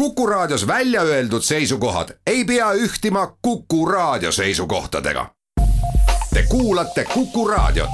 Kuku 0.00 0.26
Raadios 0.26 0.66
välja 0.66 1.02
öeldud 1.02 1.42
seisukohad 1.42 2.08
ei 2.26 2.44
pea 2.44 2.72
ühtima 2.72 3.36
Kuku 3.42 3.86
Raadio 3.86 4.32
seisukohtadega. 4.32 5.30
Te 6.34 6.42
kuulate 6.48 7.04
Kuku 7.04 7.48
Raadiot. 7.48 7.90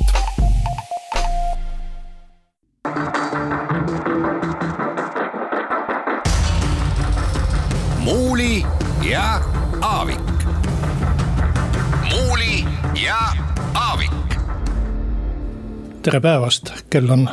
muuli 7.98 8.66
ja 9.10 9.40
Aavik. 9.80 10.20
muuli 12.10 12.64
ja 13.04 13.18
Aavik. 13.74 14.12
tere 16.02 16.20
päevast, 16.20 16.70
kell 16.90 17.10
on 17.10 17.30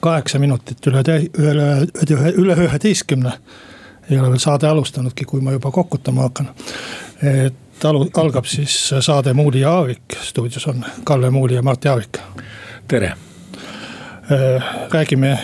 kaheksa 0.00 0.38
minutit 0.38 0.86
üle, 0.86 0.98
üle, 1.38 1.86
üle, 2.10 2.32
üle 2.32 2.54
üheteistkümne. 2.54 3.32
Ei 4.10 4.18
ole 4.18 4.30
veel 4.30 4.38
saade 4.42 4.66
alustanudki, 4.68 5.24
kui 5.24 5.40
ma 5.40 5.52
juba 5.52 5.70
kokutama 5.70 6.22
hakkan. 6.22 6.50
et 7.22 7.84
alu-, 7.84 8.10
algab 8.16 8.44
siis 8.44 8.94
saade 9.00 9.34
Muuli 9.34 9.60
ja 9.60 9.72
Aavik, 9.72 10.18
stuudios 10.22 10.66
on 10.66 10.84
Kalle 11.04 11.30
Muuli 11.30 11.54
ja 11.54 11.62
Mart 11.62 11.84
Jaavik. 11.84 12.18
tere. 12.88 13.12
räägime 14.90 15.38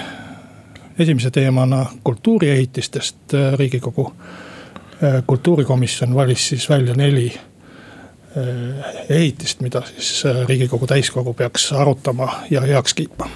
esimese 0.98 1.30
teemana 1.30 1.86
kultuuriehitistest, 2.04 3.16
riigikogu 3.56 4.12
kultuurikomisjon 5.26 6.14
valis 6.14 6.48
siis 6.48 6.70
välja 6.70 6.94
neli 6.94 7.40
ehitist, 9.08 9.60
mida 9.60 9.82
siis 9.98 10.24
riigikogu 10.48 10.86
täiskogu 10.86 11.34
peaks 11.34 11.72
arutama 11.72 12.32
ja 12.50 12.60
heaks 12.60 12.94
kiitma 12.94 13.30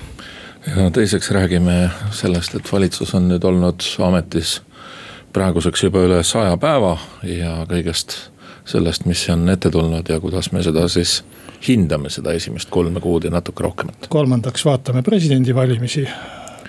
ja 0.77 0.91
teiseks 0.91 1.30
räägime 1.30 1.91
sellest, 2.10 2.55
et 2.55 2.72
valitsus 2.72 3.14
on 3.14 3.28
nüüd 3.30 3.45
olnud 3.45 3.84
ametis 4.05 4.58
praeguseks 5.32 5.82
juba 5.82 6.02
üle 6.06 6.23
saja 6.27 6.56
päeva 6.60 6.96
ja 7.27 7.62
kõigest 7.69 8.16
sellest, 8.69 9.06
mis 9.09 9.25
on 9.33 9.48
ette 9.48 9.70
tulnud 9.70 10.08
ja 10.08 10.20
kuidas 10.20 10.52
me 10.52 10.62
seda 10.62 10.86
siis 10.92 11.22
hindame, 11.69 12.11
seda 12.11 12.33
esimest 12.36 12.70
kolme 12.70 13.00
kuud 13.00 13.25
ja 13.25 13.30
natuke 13.30 13.64
rohkemat. 13.64 14.08
kolmandaks 14.08 14.64
vaatame 14.64 15.02
presidendivalimisi. 15.02 16.08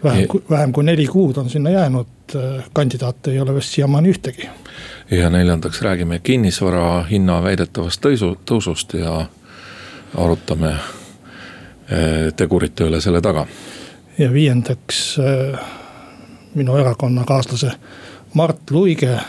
vähem, 0.03 0.27
vähem 0.49 0.71
kui 0.71 0.83
neli 0.83 1.07
kuud 1.07 1.37
on 1.37 1.49
sinna 1.49 1.69
jäänud, 1.69 2.37
kandidaate 2.73 3.31
ei 3.31 3.39
ole 3.39 3.55
vist 3.55 3.75
siiamaani 3.75 4.11
ühtegi. 4.11 4.49
ja 5.11 5.29
neljandaks 5.29 5.81
räägime 5.81 6.19
kinnisvara 6.19 7.03
hinna 7.03 7.43
väidetavast 7.43 8.05
tõusu, 8.05 8.35
tõusust 8.45 8.97
ja 8.99 9.25
arutame 10.15 10.69
eh, 11.89 12.33
tegurite 12.35 12.83
üle 12.83 13.01
selle 13.01 13.21
taga 13.21 13.47
ja 14.19 14.33
viiendaks 14.33 15.19
äh, 15.19 15.59
minu 16.55 16.75
erakonnakaaslase 16.77 17.71
Mart 18.33 18.71
Luige 18.71 19.19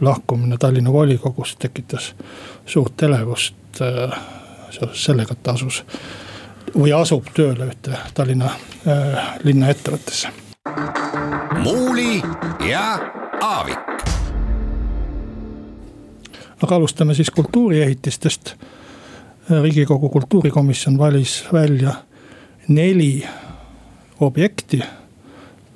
lahkumine 0.00 0.56
Tallinna 0.58 0.92
volikogust 0.92 1.58
tekitas 1.58 2.14
suurt 2.66 3.02
elevust 3.02 3.80
äh, 3.80 4.18
seoses 4.70 5.04
sellega, 5.04 5.32
et 5.32 5.42
ta 5.42 5.54
asus 5.54 5.84
või 6.74 6.92
asub 6.96 7.28
tööle 7.34 7.68
ühte 7.70 7.98
Tallinna 8.14 8.50
äh, 8.86 9.34
linnaettevõttesse. 9.44 10.28
muuli 11.62 12.22
ja 12.68 12.98
Aavik. 13.42 13.78
aga 16.62 16.74
alustame 16.74 17.14
siis 17.14 17.30
kultuuriehitistest. 17.30 18.54
riigikogu 19.62 20.08
kultuurikomisjon 20.08 20.98
valis 20.98 21.44
välja 21.52 21.94
neli 22.68 23.26
objekti. 24.20 24.82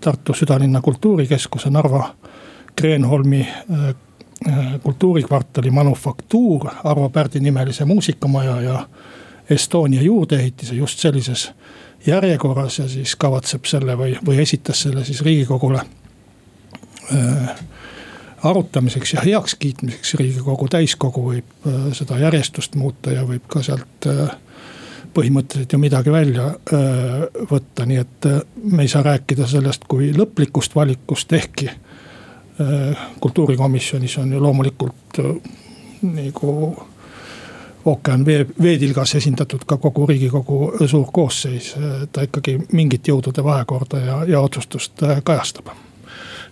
Tartu 0.07 0.35
südalinna 0.35 0.81
kultuurikeskuse, 0.81 1.71
Narva 1.71 2.15
Kreenholmi 2.77 3.41
äh, 3.41 3.89
äh, 4.49 4.81
kultuurikvartali 4.83 5.71
Manufaktuur, 5.71 6.69
Arvo 6.85 7.09
Pärdi 7.09 7.41
nimelise 7.41 7.85
muusikamaja 7.85 8.61
ja 8.61 8.87
Estonia 9.51 10.03
juurdeehitise 10.03 10.75
just 10.75 10.99
sellises 10.99 11.51
järjekorras 12.07 12.79
ja 12.79 12.89
siis 12.89 13.17
kavatseb 13.17 13.65
selle 13.65 13.99
või, 13.99 14.15
või 14.27 14.39
esitas 14.43 14.83
selle 14.87 15.05
siis 15.05 15.25
riigikogule 15.27 15.83
äh, 17.15 17.57
arutamiseks 18.43 19.13
ja 19.13 19.21
heakskiitmiseks. 19.27 20.15
riigikogu 20.15 20.69
täiskogu 20.69 21.25
võib 21.33 21.67
äh, 21.67 21.93
seda 21.99 22.19
järjestust 22.23 22.79
muuta 22.79 23.11
ja 23.11 23.27
võib 23.27 23.51
ka 23.51 23.63
sealt 23.63 24.07
äh, 24.07 24.37
põhimõtteliselt 25.17 25.73
ju 25.73 25.79
midagi 25.81 26.13
välja 26.13 26.51
võtta, 27.51 27.87
nii 27.89 28.01
et 28.03 28.29
me 28.73 28.85
ei 28.85 28.91
saa 28.93 29.05
rääkida 29.07 29.49
sellest 29.49 29.87
kui 29.89 30.11
lõplikust 30.17 30.77
valikust, 30.77 31.33
ehkki 31.33 31.71
kultuurikomisjonis 33.21 34.19
on 34.19 34.33
ju 34.33 34.43
loomulikult 34.43 35.21
nagu 36.03 36.53
ookean 37.87 38.25
vee, 38.27 38.47
veetilgas 38.63 39.15
esindatud 39.15 39.65
ka 39.67 39.77
kogu 39.77 40.07
riigikogu 40.07 40.87
suur 40.87 41.07
koosseis, 41.13 41.75
ta 42.13 42.25
ikkagi 42.27 42.59
mingit 42.73 43.09
jõudude 43.09 43.45
vahekorda 43.45 44.01
ja, 44.03 44.23
ja 44.29 44.41
otsustust 44.41 45.05
kajastab. 45.25 45.71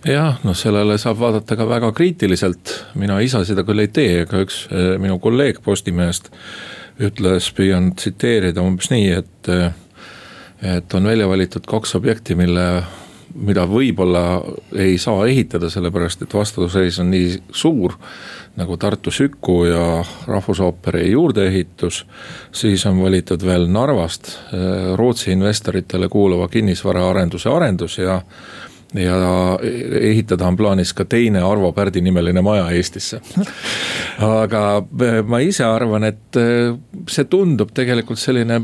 Jah, 0.05 0.37
noh 0.45 0.53
sellele 0.57 0.99
saab 1.01 1.17
vaadata 1.19 1.57
ka 1.57 1.65
väga 1.67 1.89
kriitiliselt, 1.97 2.71
mina 2.95 3.17
ise 3.25 3.41
seda 3.47 3.65
küll 3.65 3.81
ei 3.81 3.89
tee, 3.89 4.21
aga 4.23 4.43
üks 4.45 4.65
minu 5.01 5.17
kolleeg 5.19 5.63
Postimehest 5.65 6.29
ütles, 7.01 7.49
püüan 7.55 7.93
tsiteerida 7.95 8.63
umbes 8.63 8.91
nii, 8.93 9.09
et. 9.21 9.49
et 10.65 10.93
on 10.93 11.03
välja 11.05 11.27
valitud 11.29 11.65
kaks 11.67 11.95
objekti, 11.97 12.35
mille, 12.39 12.83
mida 13.35 13.65
võib-olla 13.67 14.39
ei 14.79 14.95
saa 14.97 15.25
ehitada, 15.27 15.69
sellepärast 15.69 16.23
et 16.23 16.33
vastuseis 16.33 16.99
on 17.03 17.11
nii 17.11 17.35
suur. 17.51 17.97
nagu 18.55 18.77
Tartu 18.77 19.11
Süku 19.11 19.65
ja 19.65 20.03
Rahvusooperi 20.27 21.11
juurdeehitus. 21.11 22.05
siis 22.51 22.85
on 22.85 23.01
valitud 23.01 23.43
veel 23.45 23.67
Narvast 23.67 24.31
Rootsi 24.95 25.31
investoritele 25.31 26.09
kuuluva 26.09 26.47
kinnisvaraarenduse 26.47 27.49
arendus 27.49 27.97
ja 27.97 28.05
ja 28.05 28.21
ehitada 28.95 30.47
on 30.47 30.57
plaanis 30.57 30.93
ka 30.95 31.05
teine 31.09 31.41
Arvo 31.43 31.71
Pärdi 31.75 32.01
nimeline 32.01 32.41
maja 32.45 32.69
Eestisse. 32.71 33.19
aga 34.23 34.63
ma 35.27 35.41
ise 35.43 35.65
arvan, 35.67 36.07
et 36.07 36.39
eh, 36.39 36.71
see 37.11 37.27
tundub 37.31 37.73
tegelikult 37.75 38.21
selline 38.21 38.61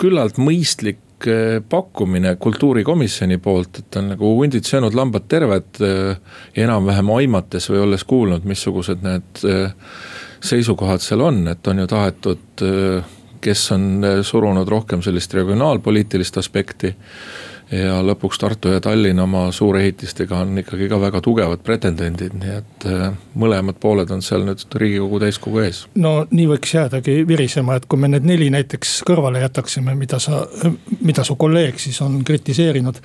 küllalt 0.00 0.40
mõistlik 0.42 1.28
eh, 1.30 1.60
pakkumine 1.62 2.34
kultuurikomisjoni 2.42 3.38
poolt, 3.42 3.82
et 3.82 4.00
on 4.00 4.12
nagu 4.14 4.34
hundid 4.40 4.66
söönud, 4.68 4.96
lambad 4.98 5.28
terved. 5.30 5.80
Eh, 5.80 6.36
enam-vähem 6.64 7.14
aimates 7.18 7.70
või 7.70 7.84
olles 7.86 8.06
kuulnud, 8.08 8.46
missugused 8.48 9.04
need 9.06 9.46
seisukohad 10.42 11.02
seal 11.04 11.22
on, 11.22 11.44
et 11.52 11.66
on 11.70 11.78
ju 11.78 11.86
tahetud, 11.86 12.62
kes 13.42 13.60
on 13.74 13.84
surunud 14.26 14.68
rohkem 14.68 15.02
sellist 15.02 15.34
regionaalpoliitilist 15.38 16.38
aspekti 16.42 16.90
ja 17.72 17.98
lõpuks 18.04 18.40
Tartu 18.40 18.72
ja 18.72 18.80
Tallinn 18.84 19.20
oma 19.22 19.46
suurehitistega 19.52 20.42
on 20.44 20.58
ikkagi 20.60 20.88
ka 20.90 20.98
väga 21.00 21.20
tugevad 21.24 21.62
pretendendid, 21.64 22.34
nii 22.36 22.54
et 22.58 22.86
äh, 22.88 23.04
mõlemad 23.38 23.78
pooled 23.80 24.10
on 24.12 24.22
seal 24.24 24.44
nüüd 24.46 24.64
riigikogu 24.82 25.20
täiskogu 25.22 25.62
ees. 25.64 25.84
no 25.94 26.14
nii 26.30 26.48
võiks 26.52 26.74
jäädagi 26.76 27.22
virisema, 27.28 27.78
et 27.78 27.86
kui 27.88 28.00
me 28.00 28.12
need 28.12 28.28
neli 28.28 28.50
näiteks 28.52 28.98
kõrvale 29.08 29.44
jätaksime, 29.44 29.96
mida 29.98 30.20
sa, 30.22 30.44
mida 31.00 31.24
su 31.24 31.36
kolleeg 31.40 31.80
siis 31.80 32.00
on 32.04 32.20
kritiseerinud. 32.24 33.00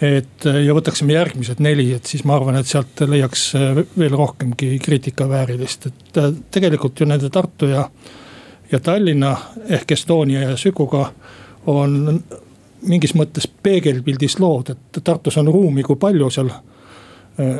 et 0.00 0.46
äh, 0.46 0.62
ja 0.64 0.74
võtaksime 0.76 1.12
järgmised 1.12 1.60
neli, 1.60 1.90
et 1.92 2.06
siis 2.06 2.24
ma 2.24 2.38
arvan, 2.38 2.56
et 2.56 2.66
sealt 2.66 3.04
leiaks 3.04 3.50
äh, 3.58 3.84
veel 3.98 4.16
rohkemgi 4.16 4.78
kriitikaväärilist, 4.80 5.86
et 5.86 6.22
tegelikult 6.50 7.00
ju 7.00 7.06
nende 7.06 7.30
Tartu 7.30 7.68
ja. 7.68 7.88
ja 8.72 8.80
Tallinna 8.80 9.36
ehk 9.68 9.92
Estonia 9.92 10.48
ja 10.48 10.56
Sükuga 10.56 11.10
on 11.66 12.22
mingis 12.86 13.14
mõttes 13.14 13.48
peegelpildis 13.62 14.38
lood, 14.40 14.72
et 14.72 15.02
Tartus 15.04 15.38
on 15.40 15.50
ruumi, 15.52 15.82
kui 15.86 15.98
palju 16.00 16.30
seal 16.30 16.50
äh, 16.52 17.58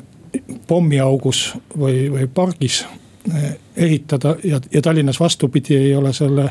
pommiaugus 0.66 1.50
või, 1.78 2.06
või 2.12 2.28
pargis 2.34 2.82
äh, 2.84 3.52
ehitada 3.76 4.36
ja, 4.44 4.60
ja 4.72 4.82
Tallinnas 4.82 5.20
vastupidi 5.20 5.76
ei 5.76 5.94
ole 5.96 6.12
selle 6.16 6.50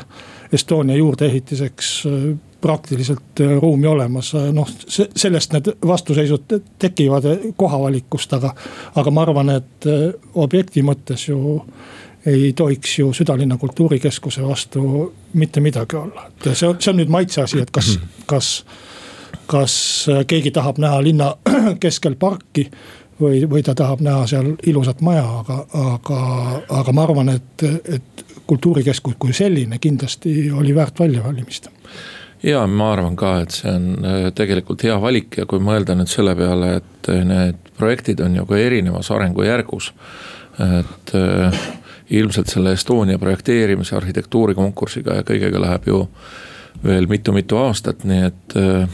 Estonia 0.52 0.96
juurdeehitiseks 0.96 1.90
äh, 2.06 2.30
praktiliselt 2.60 3.40
ruumi 3.60 3.86
olemas, 3.88 4.34
noh 4.52 4.68
sellest 4.90 5.54
need 5.54 5.70
vastuseisud 5.86 6.58
tekivad 6.78 7.24
kohavalikust, 7.56 8.34
aga. 8.36 8.50
aga 9.00 9.10
ma 9.10 9.22
arvan, 9.24 9.48
et 9.54 9.88
objekti 10.34 10.82
mõttes 10.84 11.24
ju 11.30 11.62
ei 12.26 12.52
tohiks 12.52 12.98
ju 12.98 13.12
südalinna 13.12 13.56
kultuurikeskuse 13.56 14.42
vastu 14.42 15.12
mitte 15.32 15.60
midagi 15.60 15.96
olla, 15.96 16.26
et 16.28 16.50
see 16.52 16.68
on, 16.68 16.80
see 16.80 16.92
on 16.92 17.00
nüüd 17.00 17.12
maitse 17.12 17.42
asi, 17.42 17.60
et 17.60 17.70
kas, 17.70 17.98
kas. 18.26 18.54
kas 19.50 19.74
keegi 20.30 20.52
tahab 20.54 20.78
näha 20.78 21.00
linna 21.02 21.32
keskel 21.82 22.14
parki 22.14 22.68
või, 23.20 23.42
või 23.50 23.62
ta 23.66 23.74
tahab 23.74 24.02
näha 24.04 24.26
seal 24.30 24.52
ilusat 24.66 25.00
maja, 25.02 25.24
aga, 25.40 25.56
aga, 25.74 26.20
aga 26.80 26.94
ma 26.94 27.02
arvan, 27.08 27.32
et, 27.34 27.64
et 27.66 28.24
kultuurikeskus 28.46 29.18
kui 29.18 29.34
selline 29.34 29.78
kindlasti 29.82 30.50
oli 30.54 30.74
väärt 30.74 31.02
väljavalimist 31.02 31.70
ja 32.42 32.62
ma 32.66 32.92
arvan 32.94 33.16
ka, 33.18 33.34
et 33.44 33.54
see 33.54 33.72
on 33.72 33.90
äh, 34.06 34.28
tegelikult 34.36 34.84
hea 34.86 34.96
valik 35.00 35.40
ja 35.40 35.46
kui 35.50 35.60
mõelda 35.62 35.96
nüüd 35.98 36.10
selle 36.10 36.34
peale, 36.38 36.76
et 36.80 37.10
need 37.26 37.58
projektid 37.78 38.22
on 38.24 38.38
ju 38.38 38.46
ka 38.48 38.60
erinevas 38.60 39.10
arengujärgus. 39.12 39.92
et 40.60 41.14
äh, 41.14 41.60
ilmselt 42.10 42.48
selle 42.48 42.72
Estonia 42.72 43.18
projekteerimise, 43.18 43.96
arhitektuurikonkursiga 43.96 45.20
ja 45.20 45.26
kõigega 45.26 45.60
läheb 45.60 45.86
ju 45.86 46.00
veel 46.84 47.06
mitu-mitu 47.10 47.60
aastat, 47.60 48.04
nii 48.04 48.26
et. 48.30 48.56
Äh, 48.56 48.88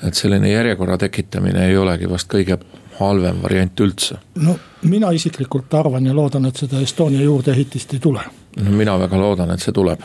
et 0.00 0.16
selline 0.16 0.48
järjekorra 0.48 0.94
tekitamine 0.96 1.66
ei 1.68 1.74
olegi 1.76 2.08
vast 2.08 2.24
kõige 2.32 2.56
halvem 2.96 3.42
variant 3.42 3.80
üldse. 3.84 4.16
no 4.40 4.54
mina 4.82 5.10
isiklikult 5.12 5.74
arvan 5.74 6.06
ja 6.06 6.14
loodan, 6.16 6.46
et 6.48 6.56
seda 6.56 6.80
Estonia 6.80 7.20
juurdeehitist 7.20 7.92
ei 7.94 8.00
tule. 8.00 8.22
no 8.56 8.70
mina 8.70 8.98
väga 8.98 9.20
loodan, 9.20 9.50
et 9.50 9.60
see 9.60 9.76
tuleb 9.76 10.00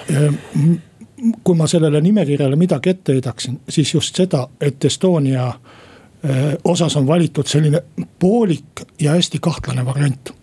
kui 1.44 1.56
ma 1.56 1.68
sellele 1.68 2.01
nimekirjale 2.01 2.56
midagi 2.60 2.92
ette 2.92 3.16
heidaksin, 3.16 3.60
siis 3.69 3.94
just 3.94 4.16
seda, 4.16 4.48
et 4.62 4.86
Estonia 4.86 5.48
eh, 5.50 6.57
osas 6.63 6.95
on 7.00 7.07
valitud 7.07 7.48
selline 7.48 7.81
poolik 8.19 8.83
ja 9.01 9.16
hästi 9.16 9.39
kahtlane 9.42 9.86
variant. 9.86 10.33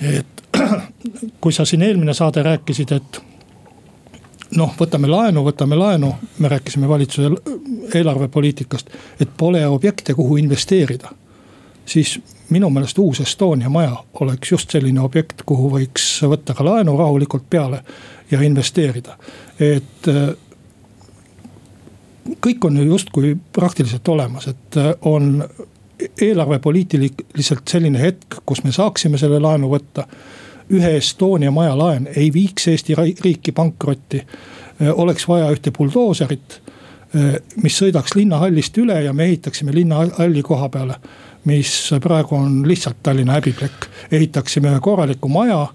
et 0.00 0.41
kui 1.40 1.52
sa 1.52 1.64
siin 1.64 1.82
eelmine 1.82 2.14
saade 2.14 2.42
rääkisid, 2.42 2.92
et 2.92 3.20
noh, 4.56 4.74
võtame 4.78 5.08
laenu, 5.08 5.44
võtame 5.46 5.78
laenu, 5.78 6.12
me 6.38 6.48
rääkisime 6.52 6.88
valitsuse 6.88 7.30
eelarvepoliitikast, 7.94 8.90
et 9.20 9.32
pole 9.36 9.66
objekte, 9.66 10.14
kuhu 10.14 10.36
investeerida. 10.36 11.10
siis 11.86 12.20
minu 12.50 12.70
meelest 12.70 12.98
uus 12.98 13.20
Estonia 13.20 13.68
maja 13.68 13.96
oleks 14.20 14.52
just 14.52 14.70
selline 14.70 15.00
objekt, 15.00 15.42
kuhu 15.46 15.70
võiks 15.70 16.22
võtta 16.22 16.54
ka 16.54 16.64
laenu 16.64 16.96
rahulikult 16.96 17.48
peale 17.50 17.82
ja 18.30 18.40
investeerida, 18.40 19.16
et 19.60 20.08
äh, 20.08 20.34
kõik 22.46 22.64
on 22.64 22.76
ju 22.76 22.84
justkui 22.84 23.36
praktiliselt 23.52 24.08
olemas, 24.08 24.48
et 24.48 24.76
äh, 24.76 24.92
on 25.02 25.44
eelarvepoliitiliselt 26.20 27.68
selline 27.68 28.00
hetk, 28.00 28.40
kus 28.46 28.64
me 28.64 28.72
saaksime 28.72 29.18
selle 29.18 29.40
laenu 29.40 29.70
võtta. 29.70 30.06
Ühe 30.70 30.96
Estonia 30.96 31.50
maja 31.50 31.78
laen 31.78 32.08
ei 32.16 32.32
viiks 32.32 32.68
Eesti 32.68 32.94
riiki 33.24 33.52
pankrotti. 33.52 34.22
Oleks 34.92 35.28
vaja 35.28 35.50
ühte 35.52 35.70
buldooserit, 35.70 36.60
mis 37.62 37.76
sõidaks 37.78 38.16
linnahallist 38.16 38.78
üle 38.78 39.02
ja 39.04 39.12
me 39.12 39.24
ehitaksime 39.24 39.74
linnahalli 39.74 40.42
koha 40.42 40.68
peale 40.68 40.96
mis 41.44 41.90
praegu 42.02 42.36
on 42.36 42.68
lihtsalt 42.68 43.02
Tallinna 43.02 43.32
häbiplekk. 43.32 43.86
ehitaksime 44.12 44.70
ühe 44.70 44.80
korraliku 44.80 45.28
maja, 45.28 45.66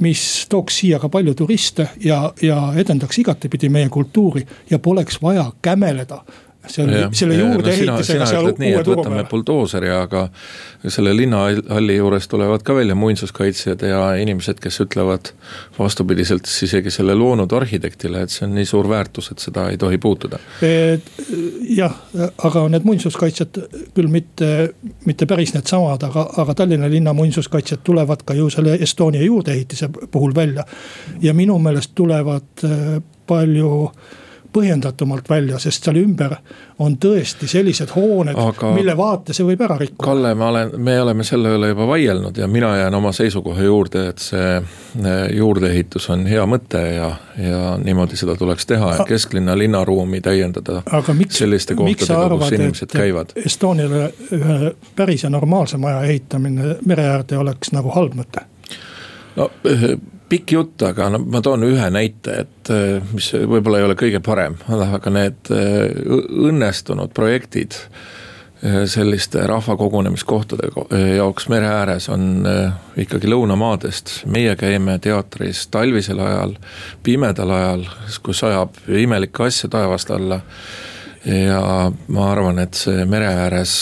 mis 0.00 0.46
tooks 0.48 0.78
siia 0.78 0.98
ka 0.98 1.08
palju 1.08 1.34
turiste 1.34 1.88
ja, 2.04 2.32
ja 2.42 2.72
edendaks 2.76 3.18
igatepidi 3.18 3.68
meie 3.68 3.88
kultuuri 3.88 4.46
ja 4.70 4.78
poleks 4.78 5.22
vaja 5.22 5.50
kämeleda 5.62 6.22
selle, 6.68 7.08
selle 7.16 7.38
juurdeehitisega 7.38 8.20
no, 8.22 8.28
seal 8.30 8.48
uue 8.52 8.84
turu 8.86 9.04
peale. 9.04 9.24
buldooseri, 9.30 9.90
aga 9.94 10.24
selle 10.86 11.14
linnahalli 11.16 11.96
juures 11.96 12.28
tulevad 12.28 12.62
ka 12.66 12.76
välja 12.76 12.94
muinsuskaitsjad 12.98 13.82
ja 13.88 14.02
inimesed, 14.20 14.60
kes 14.62 14.80
ütlevad 14.84 15.32
vastupidiselt 15.78 16.46
siis 16.46 16.68
isegi 16.70 16.92
selle 16.94 17.16
loonud 17.18 17.52
arhitektile, 17.56 18.22
et 18.24 18.34
see 18.34 18.46
on 18.46 18.54
nii 18.58 18.68
suur 18.68 18.88
väärtus, 18.90 19.30
et 19.32 19.42
seda 19.42 19.68
ei 19.72 19.78
tohi 19.80 19.98
puutuda. 19.98 20.38
jah, 21.68 21.98
aga 22.44 22.64
need 22.72 22.86
muinsuskaitsjad 22.88 23.60
küll 23.96 24.12
mitte, 24.12 24.72
mitte 25.06 25.26
päris 25.26 25.54
needsamad, 25.56 26.04
aga, 26.08 26.28
aga 26.44 26.54
Tallinna 26.58 26.90
linna 26.90 27.12
muinsuskaitsjad 27.16 27.84
tulevad 27.84 28.24
ka 28.26 28.34
ju 28.34 28.50
selle 28.50 28.78
Estonia 28.80 29.22
juurdeehitise 29.22 29.88
puhul 30.10 30.34
välja. 30.34 30.64
ja 31.22 31.34
minu 31.34 31.58
meelest 31.58 31.92
tulevad 31.94 32.64
äh, 32.64 33.02
palju 33.26 33.90
põhjendatumalt 34.52 35.28
välja, 35.30 35.58
sest 35.60 35.84
seal 35.84 35.98
ümber 36.00 36.34
on 36.78 36.96
tõesti 37.00 37.48
sellised 37.50 37.92
hooned, 37.94 38.38
mille 38.74 38.94
vaate 38.96 39.34
see 39.36 39.46
võib 39.46 39.62
ära 39.66 39.76
rikkuda. 39.80 40.04
Kalle, 40.06 40.32
ma 40.38 40.48
olen, 40.52 40.72
me 40.82 40.96
oleme 41.02 41.26
selle 41.26 41.52
üle 41.56 41.72
juba 41.72 41.86
vaielnud 41.90 42.38
ja 42.38 42.48
mina 42.48 42.70
jään 42.78 42.94
oma 42.94 43.12
seisukoha 43.12 43.66
juurde, 43.66 44.04
et 44.12 44.22
see 44.24 44.56
eh, 44.56 45.18
juurdeehitus 45.36 46.08
on 46.14 46.26
hea 46.30 46.46
mõte 46.48 46.82
ja, 46.94 47.10
ja 47.42 47.62
niimoodi 47.82 48.16
seda 48.20 48.36
tuleks 48.38 48.66
teha 48.66 48.92
ja 48.98 49.08
kesklinna 49.08 49.58
linnaruumi 49.58 50.20
täiendada. 50.24 50.82
Miks, 51.18 51.40
selliste 51.42 51.76
kohtadega, 51.78 52.28
kus 52.38 52.54
inimesed 52.56 52.92
käivad. 52.92 53.34
Estoniale 53.44 54.12
ühe 54.34 54.74
päris 54.96 55.26
ja 55.26 55.32
normaalse 55.32 55.80
maja 55.80 56.02
ehitamine 56.08 56.76
mere 56.86 57.08
äärde 57.14 57.38
oleks 57.38 57.74
nagu 57.76 57.92
halb 57.94 58.16
mõte? 58.18 58.46
no 59.38 59.50
pikk 60.28 60.52
jutt, 60.52 60.82
aga 60.88 61.08
no 61.12 61.20
ma 61.24 61.40
toon 61.44 61.64
ühe 61.68 61.90
näite, 61.92 62.42
et 62.44 62.70
äh, 62.72 62.98
mis 63.14 63.30
võib-olla 63.32 63.80
ei 63.80 63.88
ole 63.88 63.98
kõige 63.98 64.20
parem, 64.24 64.58
aga 64.68 65.12
need 65.14 65.52
äh, 65.54 65.88
õnnestunud 66.48 67.14
projektid 67.16 67.76
äh, 67.78 68.82
selliste 68.90 69.46
rahvakogunemiskohtade 69.48 70.70
jaoks 71.16 71.48
mere 71.52 71.70
ääres 71.72 72.08
on 72.12 72.46
ikkagi 72.98 73.30
lõunamaadest. 73.30 74.18
meie 74.26 74.56
käime 74.60 74.98
teatris 74.98 75.66
talvisel 75.72 76.20
ajal, 76.24 76.58
pimedal 77.02 77.54
ajal, 77.54 77.86
kus 78.22 78.44
sajab 78.44 78.76
imelikke 78.88 79.48
asju 79.48 79.72
taevast 79.72 80.10
alla. 80.10 80.42
ja 81.24 81.62
ma 82.08 82.30
arvan, 82.32 82.58
et 82.62 82.74
see 82.78 83.04
mere 83.04 83.32
ääres 83.46 83.72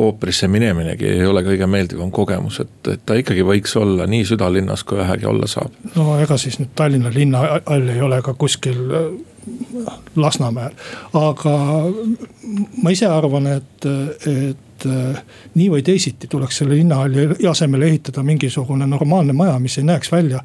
ooperisse 0.00 0.48
mineminegi 0.48 1.08
ei 1.08 1.26
ole 1.26 1.42
kõige 1.46 1.66
meeldivam 1.70 2.10
kogemus, 2.14 2.60
et, 2.64 2.76
et 2.92 3.02
ta 3.06 3.16
ikkagi 3.18 3.44
võiks 3.46 3.76
olla 3.80 4.06
nii 4.10 4.24
südalinnas, 4.32 4.84
kui 4.84 5.00
vähegi 5.00 5.28
olla 5.30 5.48
saab. 5.50 5.74
no 5.96 6.14
ega 6.22 6.38
siis 6.40 6.60
nüüd 6.60 6.72
Tallinna 6.78 7.12
linnahall 7.14 7.92
ei 7.94 8.00
ole 8.04 8.22
ka 8.24 8.34
kuskil 8.38 8.80
äh, 8.96 9.10
Lasnamäel, 10.16 10.74
aga 11.16 11.54
ma 12.82 12.92
ise 12.92 13.08
arvan, 13.08 13.46
et, 13.56 13.86
et 14.28 14.86
äh, 14.88 15.22
nii 15.54 15.70
või 15.76 15.84
teisiti 15.86 16.28
tuleks 16.30 16.60
selle 16.60 16.76
linnahalli 16.76 17.48
asemele 17.48 17.88
ehitada 17.88 18.24
mingisugune 18.26 18.86
normaalne 18.90 19.36
maja, 19.36 19.58
mis 19.62 19.78
ei 19.80 19.88
näeks 19.88 20.12
välja 20.12 20.42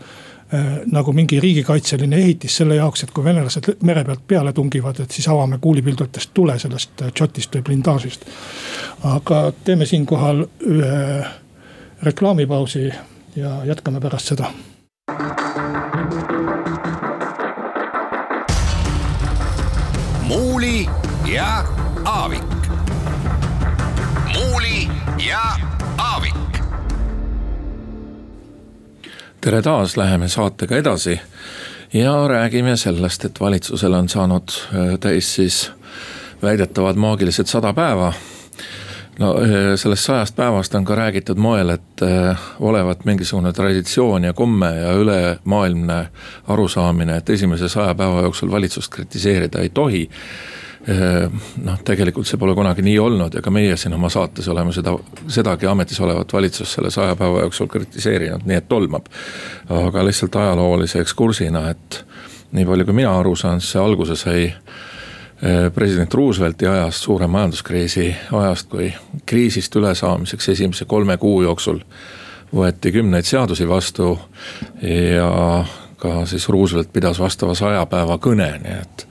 nagu 0.92 1.14
mingi 1.14 1.40
riigikaitseline 1.40 2.18
ehitis 2.22 2.58
selle 2.58 2.76
jaoks, 2.76 3.04
et 3.04 3.12
kui 3.12 3.24
venelased 3.24 3.72
mere 3.84 4.04
pealt 4.06 4.22
peale 4.28 4.54
tungivad, 4.54 5.00
et 5.02 5.12
siis 5.12 5.28
avame 5.28 5.58
kuulipildujatest 5.62 6.32
tule 6.34 6.60
sellest 6.60 7.02
džotist 7.10 7.50
äh, 7.50 7.60
või 7.60 7.66
blindaažist. 7.70 8.26
aga 9.04 9.52
teeme 9.64 9.86
siinkohal 9.86 10.46
ühe 10.62 11.26
reklaamipausi 12.04 12.92
ja 13.36 13.66
jätkame 13.66 14.00
pärast 14.00 14.34
seda. 14.34 14.52
muuli 20.28 20.86
ja 21.34 21.64
Aavik. 22.06 22.44
muuli 24.34 24.88
ja 25.28 25.65
tere 29.46 29.62
taas, 29.62 29.94
läheme 29.98 30.28
saatega 30.28 30.78
edasi 30.78 31.20
ja 31.94 32.28
räägime 32.28 32.78
sellest, 32.78 33.26
et 33.26 33.40
valitsusel 33.40 33.94
on 33.94 34.10
saanud 34.10 34.50
äh, 34.50 34.96
täis 35.00 35.36
siis 35.36 35.72
väidetavad 36.42 36.98
maagilised 36.98 37.46
sada 37.46 37.74
päeva. 37.74 38.14
no 39.20 39.36
äh, 39.38 39.76
sellest 39.76 40.04
sajast 40.04 40.36
päevast 40.36 40.76
on 40.76 40.86
ka 40.86 40.96
räägitud 40.96 41.38
moel, 41.38 41.70
et 41.70 42.02
äh, 42.02 42.42
olevat 42.60 43.06
mingisugune 43.06 43.54
traditsioon 43.54 44.24
ja 44.24 44.34
komme 44.34 44.76
ja 44.76 44.94
ülemaailmne 44.94 46.08
arusaamine, 46.48 47.18
et 47.18 47.30
esimese 47.30 47.70
saja 47.70 47.96
päeva 47.96 48.22
jooksul 48.22 48.52
valitsust 48.52 48.92
kritiseerida 48.92 49.62
ei 49.62 49.70
tohi 49.70 50.10
noh, 50.86 51.78
tegelikult 51.86 52.28
see 52.30 52.38
pole 52.38 52.54
kunagi 52.58 52.84
nii 52.86 52.98
olnud 53.02 53.34
ja 53.34 53.42
ka 53.42 53.52
meie 53.54 53.78
siin 53.78 53.96
oma 53.98 54.10
saates 54.14 54.48
oleme 54.54 54.74
seda, 54.74 54.94
sedagi 55.34 55.66
ametis 55.66 56.00
olevat 56.06 56.34
valitsust 56.34 56.78
selle 56.78 56.92
saja 56.94 57.16
päeva 57.18 57.42
jooksul 57.46 57.70
kritiseerinud, 57.72 58.46
nii 58.46 58.60
et 58.60 58.68
tolmab. 58.70 59.10
aga 59.70 60.06
lihtsalt 60.06 60.36
ajaloolise 60.36 61.02
ekskursina, 61.02 61.70
et 61.74 62.04
nii 62.54 62.66
palju, 62.66 62.86
kui 62.86 63.00
mina 63.02 63.16
aru 63.18 63.34
saan, 63.36 63.62
siis 63.62 63.74
see 63.74 63.82
alguse 63.82 64.16
sai 64.20 64.52
president 65.74 66.14
Roosevelti 66.14 66.68
ajast, 66.68 67.04
suure 67.04 67.28
majanduskriisi 67.28 68.16
ajast, 68.32 68.70
kui 68.70 68.94
kriisist 69.26 69.76
ülesaamiseks 69.76 70.50
esimese 70.50 70.86
kolme 70.86 71.18
kuu 71.18 71.42
jooksul 71.44 71.82
võeti 72.56 72.92
kümneid 72.96 73.28
seadusi 73.28 73.68
vastu 73.68 74.14
ja 74.82 75.66
ka 75.98 76.26
siis 76.30 76.48
Roosevelt 76.50 76.94
pidas 76.94 77.20
vastava 77.20 77.56
saja 77.56 77.86
päeva 77.90 78.18
kõne, 78.22 78.48
nii 78.64 78.78
et 78.80 79.06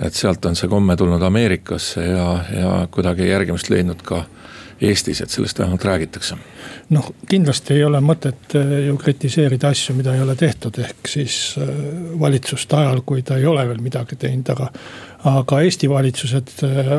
et 0.00 0.14
sealt 0.14 0.44
on 0.44 0.56
see 0.58 0.68
komme 0.68 0.96
tulnud 0.96 1.22
Ameerikasse 1.22 2.06
ja, 2.06 2.28
ja 2.54 2.72
kuidagi 2.90 3.28
järgimist 3.28 3.70
leidnud 3.70 4.02
ka 4.02 4.24
Eestis, 4.80 5.20
et 5.20 5.30
sellest 5.30 5.58
vähemalt 5.58 5.84
räägitakse. 5.84 6.36
noh, 6.90 7.12
kindlasti 7.28 7.74
ei 7.74 7.84
ole 7.84 8.00
mõtet 8.04 8.56
äh, 8.58 8.72
ju 8.86 8.96
kritiseerida 8.98 9.70
asju, 9.72 9.94
mida 9.96 10.14
ei 10.14 10.20
ole 10.20 10.34
tehtud, 10.36 10.78
ehk 10.82 11.08
siis 11.08 11.54
äh, 11.58 11.68
valitsuste 12.20 12.76
ajal, 12.76 13.00
kui 13.06 13.22
ta 13.22 13.38
ei 13.38 13.46
ole 13.46 13.64
veel 13.68 13.80
midagi 13.80 14.16
teinud, 14.16 14.50
aga. 14.50 14.68
aga 15.30 15.60
Eesti 15.60 15.88
valitsused 15.90 16.52
äh, 16.66 16.92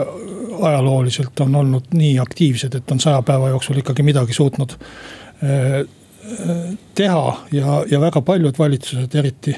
ajalooliselt 0.62 1.40
on 1.40 1.56
olnud 1.56 1.94
nii 1.94 2.18
aktiivsed, 2.20 2.76
et 2.76 2.92
on 2.92 3.00
saja 3.00 3.22
päeva 3.22 3.50
jooksul 3.50 3.84
ikkagi 3.84 4.04
midagi 4.04 4.34
suutnud 4.34 4.78
teha 6.96 7.26
ja, 7.52 7.74
ja 7.92 8.00
väga 8.02 8.22
paljud 8.22 8.58
valitsused, 8.58 9.16
eriti 9.20 9.54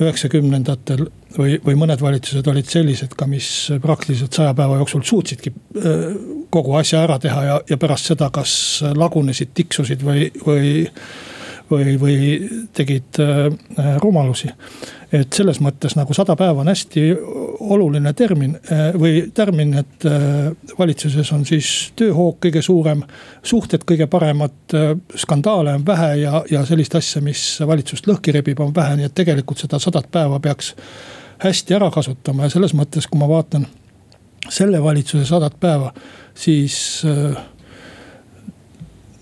üheksakümnendatel 0.00 1.04
või, 1.38 1.56
või 1.64 1.76
mõned 1.78 2.00
valitsused 2.02 2.46
olid 2.52 2.68
sellised 2.70 3.16
ka, 3.18 3.26
mis 3.30 3.48
praktiliselt 3.82 4.36
saja 4.36 4.54
päeva 4.58 4.78
jooksul 4.80 5.04
suutsidki 5.06 5.52
kogu 6.52 6.78
asja 6.78 7.02
ära 7.06 7.18
teha 7.22 7.44
ja, 7.48 7.60
ja 7.70 7.78
pärast 7.80 8.12
seda, 8.12 8.30
kas 8.34 8.54
lagunesid, 8.96 9.54
tiksusid 9.56 10.04
või, 10.06 10.30
või 10.46 10.72
või, 11.72 12.00
või 12.00 12.16
tegid 12.72 13.18
rumalusi. 14.02 14.50
et 15.12 15.32
selles 15.32 15.60
mõttes 15.60 15.94
nagu 15.96 16.14
sada 16.16 16.36
päeva 16.36 16.60
on 16.60 16.68
hästi 16.68 17.02
oluline 17.60 18.12
termin 18.16 18.56
või 18.98 19.30
tärmin, 19.34 19.74
et 19.78 20.06
valitsuses 20.78 21.32
on 21.32 21.44
siis 21.48 21.92
tööhoog 21.96 22.38
kõige 22.46 22.62
suurem. 22.62 23.02
suhted 23.42 23.84
kõige 23.84 24.06
paremad, 24.06 24.76
skandaale 25.16 25.74
on 25.74 25.86
vähe 25.86 26.16
ja, 26.16 26.44
ja 26.50 26.64
sellist 26.66 26.94
asja, 26.94 27.22
mis 27.22 27.60
valitsust 27.66 28.06
lõhki 28.06 28.32
rebib, 28.32 28.60
on 28.60 28.74
vähe, 28.74 28.96
nii 28.96 29.10
et 29.10 29.14
tegelikult 29.14 29.58
seda 29.58 29.78
sadat 29.78 30.10
päeva 30.10 30.40
peaks 30.40 30.74
hästi 31.42 31.74
ära 31.78 31.90
kasutama 31.90 32.46
ja 32.46 32.54
selles 32.54 32.74
mõttes, 32.78 33.08
kui 33.10 33.20
ma 33.20 33.28
vaatan 33.30 33.66
selle 34.50 34.82
valitsuse 34.82 35.24
sadat 35.26 35.54
päeva, 35.60 35.92
siis 36.34 36.76
äh, 37.06 37.36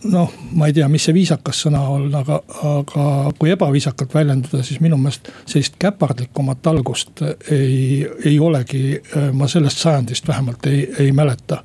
noh, 0.08 0.32
ma 0.56 0.68
ei 0.68 0.76
tea, 0.76 0.88
mis 0.88 1.04
see 1.08 1.14
viisakas 1.14 1.64
sõna 1.66 1.82
on, 1.92 2.08
aga, 2.14 2.40
aga 2.70 3.06
kui 3.38 3.52
ebaviisakalt 3.52 4.14
väljenduda, 4.14 4.62
siis 4.66 4.80
minu 4.84 4.98
meelest 5.00 5.28
sellist 5.44 5.76
käpardlikumat 5.80 6.70
algust 6.72 7.24
ei, 7.52 8.06
ei 8.24 8.38
olegi, 8.40 9.00
ma 9.36 9.48
sellest 9.48 9.84
sajandist 9.84 10.28
vähemalt 10.28 10.66
ei, 10.70 10.86
ei 11.04 11.12
mäleta 11.16 11.60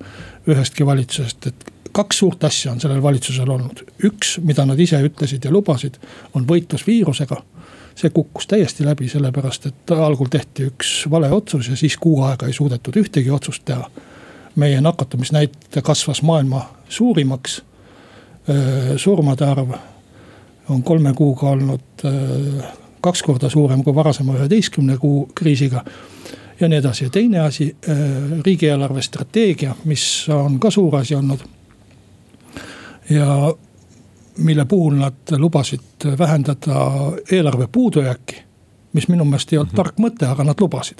ühestki 0.52 0.86
valitsusest, 0.86 1.48
et 1.52 1.72
kaks 1.96 2.18
suurt 2.20 2.44
asja 2.44 2.74
on 2.74 2.82
sellel 2.82 3.02
valitsusel 3.04 3.50
olnud. 3.50 3.84
üks, 4.04 4.38
mida 4.44 4.66
nad 4.68 4.80
ise 4.80 5.00
ütlesid 5.04 5.46
ja 5.46 5.52
lubasid, 5.52 6.00
on 6.36 6.48
võitlus 6.48 6.84
viirusega. 6.88 7.42
See 7.96 8.10
kukkus 8.10 8.48
täiesti 8.48 8.86
läbi, 8.86 9.08
sellepärast 9.10 9.66
et 9.70 9.92
algul 9.92 10.28
tehti 10.32 10.70
üks 10.72 11.06
vale 11.12 11.32
otsus 11.32 11.70
ja 11.72 11.78
siis 11.80 11.98
kuu 11.98 12.24
aega 12.28 12.48
ei 12.48 12.54
suudetud 12.54 12.98
ühtegi 13.00 13.32
otsust 13.32 13.66
teha. 13.66 13.90
meie 14.56 14.82
nakatumisnäitaja 14.82 15.82
kasvas 15.82 16.22
maailma 16.22 16.70
suurimaks 16.90 17.62
surmade 18.98 19.46
arv 19.46 19.74
on 20.70 20.84
kolme 20.84 21.14
kuuga 21.14 21.50
olnud 21.50 22.06
kaks 23.02 23.24
korda 23.24 23.50
suurem 23.50 23.84
kui 23.84 23.96
varasema 23.96 24.38
üheteistkümne 24.38 24.98
kuu 24.98 25.30
kriisiga. 25.36 25.84
ja 26.60 26.68
nii 26.68 26.78
edasi 26.80 27.04
ja 27.04 27.10
teine 27.10 27.40
asi, 27.40 27.76
riigieelarve 28.46 29.02
strateegia, 29.02 29.76
mis 29.86 30.06
on 30.32 30.60
ka 30.60 30.72
suur 30.72 30.96
asi 30.96 31.16
olnud. 31.16 31.40
ja 33.10 33.54
mille 34.38 34.66
puhul 34.66 34.98
nad 35.00 35.38
lubasid 35.38 36.06
vähendada 36.18 36.90
eelarve 37.32 37.68
puudujääki 37.68 38.46
mis 38.96 39.08
minu 39.12 39.26
meelest 39.26 39.54
ei 39.54 39.58
olnud 39.58 39.72
mm 39.72 39.74
-hmm. 39.74 39.84
tark 39.84 39.98
mõte, 40.00 40.26
aga 40.32 40.44
nad 40.44 40.62
lubasid. 40.62 41.00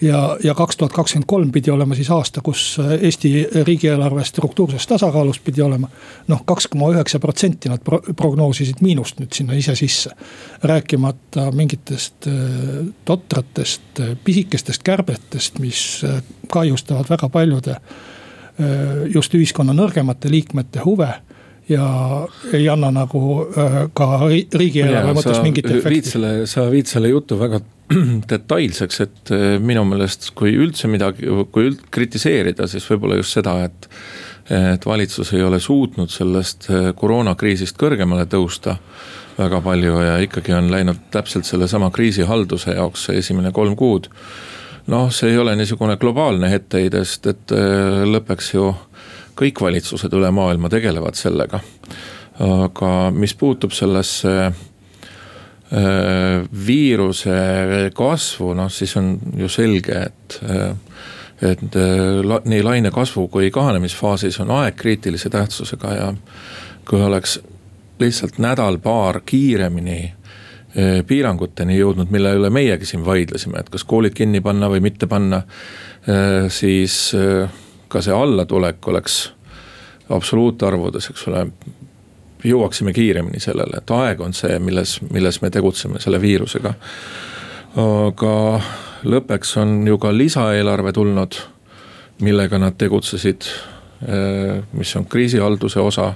ja, 0.00 0.36
ja 0.44 0.54
kaks 0.54 0.76
tuhat 0.76 0.92
kakskümmend 0.92 1.26
kolm 1.26 1.52
pidi 1.52 1.70
olema 1.70 1.94
siis 1.94 2.10
aasta, 2.10 2.40
kus 2.40 2.80
Eesti 3.00 3.48
riigieelarve 3.62 4.24
struktuurses 4.24 4.86
tasakaalus 4.86 5.38
pidi 5.38 5.62
olema. 5.62 5.88
noh, 6.28 6.44
kaks 6.44 6.66
koma 6.66 6.90
üheksa 6.92 7.18
protsenti 7.18 7.68
nad 7.68 7.80
pro 7.84 8.00
prognoosisid 8.16 8.80
miinust 8.80 9.20
nüüd 9.20 9.32
sinna 9.32 9.54
ise 9.54 9.76
sisse. 9.76 10.10
rääkimata 10.62 11.50
mingitest 11.52 12.26
äh, 12.26 12.34
totratest 13.04 14.00
äh, 14.00 14.16
pisikestest 14.24 14.82
kärbetest, 14.82 15.58
mis 15.58 16.04
äh, 16.04 16.22
kahjustavad 16.50 17.10
väga 17.10 17.28
paljude 17.28 17.76
just 19.14 19.34
ühiskonna 19.34 19.72
nõrgemate 19.72 20.30
liikmete 20.30 20.80
huve 20.84 21.08
ja 21.68 21.86
ei 22.52 22.68
anna 22.68 22.90
nagu 22.94 23.22
äh, 23.46 23.76
ka 23.94 24.08
riigieelarve 24.26 25.14
mõttes 25.16 25.42
mingit 25.44 25.68
efekti. 25.70 26.14
selle, 26.14 26.32
sa 26.50 26.66
viid 26.72 26.90
selle 26.90 27.12
jutu 27.12 27.38
väga 27.40 27.62
detailseks, 28.32 29.00
et 29.04 29.32
äh, 29.34 29.46
minu 29.62 29.84
meelest, 29.88 30.32
kui 30.38 30.54
üldse 30.58 30.90
midagi, 30.90 31.28
kui 31.54 31.70
üld, 31.70 31.86
kritiseerida, 31.94 32.68
siis 32.70 32.86
võib-olla 32.90 33.20
just 33.20 33.38
seda, 33.40 33.62
et. 33.68 33.88
et 34.52 34.84
valitsus 34.86 35.30
ei 35.36 35.42
ole 35.46 35.60
suutnud 35.62 36.10
sellest 36.10 36.66
äh, 36.70 36.88
koroonakriisist 36.98 37.78
kõrgemale 37.78 38.26
tõusta 38.26 38.74
väga 39.36 39.60
palju 39.64 40.00
ja 40.02 40.16
ikkagi 40.20 40.52
on 40.52 40.66
läinud 40.68 40.98
täpselt 41.14 41.46
sellesama 41.48 41.92
kriisihalduse 41.94 42.74
jaoks 42.74 43.06
esimene 43.14 43.52
kolm 43.54 43.76
kuud. 43.78 44.10
noh, 44.90 45.12
see 45.14 45.30
ei 45.30 45.38
ole 45.38 45.54
niisugune 45.56 45.96
globaalne 45.96 46.50
etteheide, 46.56 47.04
sest 47.06 47.30
et 47.30 47.54
lõppeks 48.12 48.50
ju 48.56 48.72
kõik 49.38 49.60
valitsused 49.62 50.12
üle 50.16 50.30
maailma 50.34 50.68
tegelevad 50.72 51.14
sellega. 51.18 51.60
aga 52.42 53.10
mis 53.12 53.34
puutub 53.36 53.72
sellesse 53.76 54.32
äh, 54.46 54.54
viiruse 56.66 57.90
kasvu, 57.94 58.54
noh 58.56 58.70
siis 58.72 58.96
on 58.96 59.18
ju 59.36 59.48
selge, 59.52 59.98
et 60.08 60.40
äh, 60.48 60.76
et 61.42 61.76
äh, 61.76 62.40
nii 62.44 62.62
laine 62.62 62.90
kasvu 62.90 63.28
kui 63.28 63.50
kahanemisfaasis 63.50 64.40
on 64.40 64.50
aeg 64.62 64.76
kriitilise 64.76 65.30
tähtsusega 65.30 65.94
ja 65.94 66.14
kui 66.88 67.02
oleks 67.02 67.40
lihtsalt 68.00 68.38
nädal-paar 68.38 69.20
kiiremini 69.26 70.14
piiranguteni 71.06 71.76
jõudnud, 71.76 72.08
mille 72.10 72.30
üle 72.38 72.48
meiegi 72.50 72.86
siin 72.88 73.04
vaidlesime, 73.04 73.60
et 73.60 73.68
kas 73.68 73.84
koolid 73.84 74.14
kinni 74.16 74.40
panna 74.40 74.70
või 74.72 74.80
mitte 74.80 75.06
panna. 75.06 75.42
siis 76.48 77.12
ka 77.92 78.02
see 78.04 78.14
allatulek 78.16 78.88
oleks 78.88 79.22
absoluutarvudes, 80.12 81.10
eks 81.10 81.28
ole. 81.28 81.46
jõuaksime 82.42 82.90
kiiremini 82.92 83.38
sellele, 83.38 83.78
et 83.78 83.90
aeg 83.94 84.20
on 84.20 84.32
see, 84.34 84.56
milles, 84.58 84.96
milles 85.14 85.36
me 85.44 85.50
tegutseme 85.50 86.00
selle 86.02 86.18
viirusega. 86.20 86.74
aga 87.82 88.32
lõppeks 89.04 89.56
on 89.62 89.86
ju 89.86 89.98
ka 89.98 90.10
lisaeelarve 90.16 90.92
tulnud, 90.92 91.38
millega 92.22 92.58
nad 92.58 92.74
tegutsesid, 92.78 93.46
eh, 94.08 94.62
mis 94.72 94.96
on 94.96 95.06
kriisihalduse 95.06 95.80
osa 95.80 96.14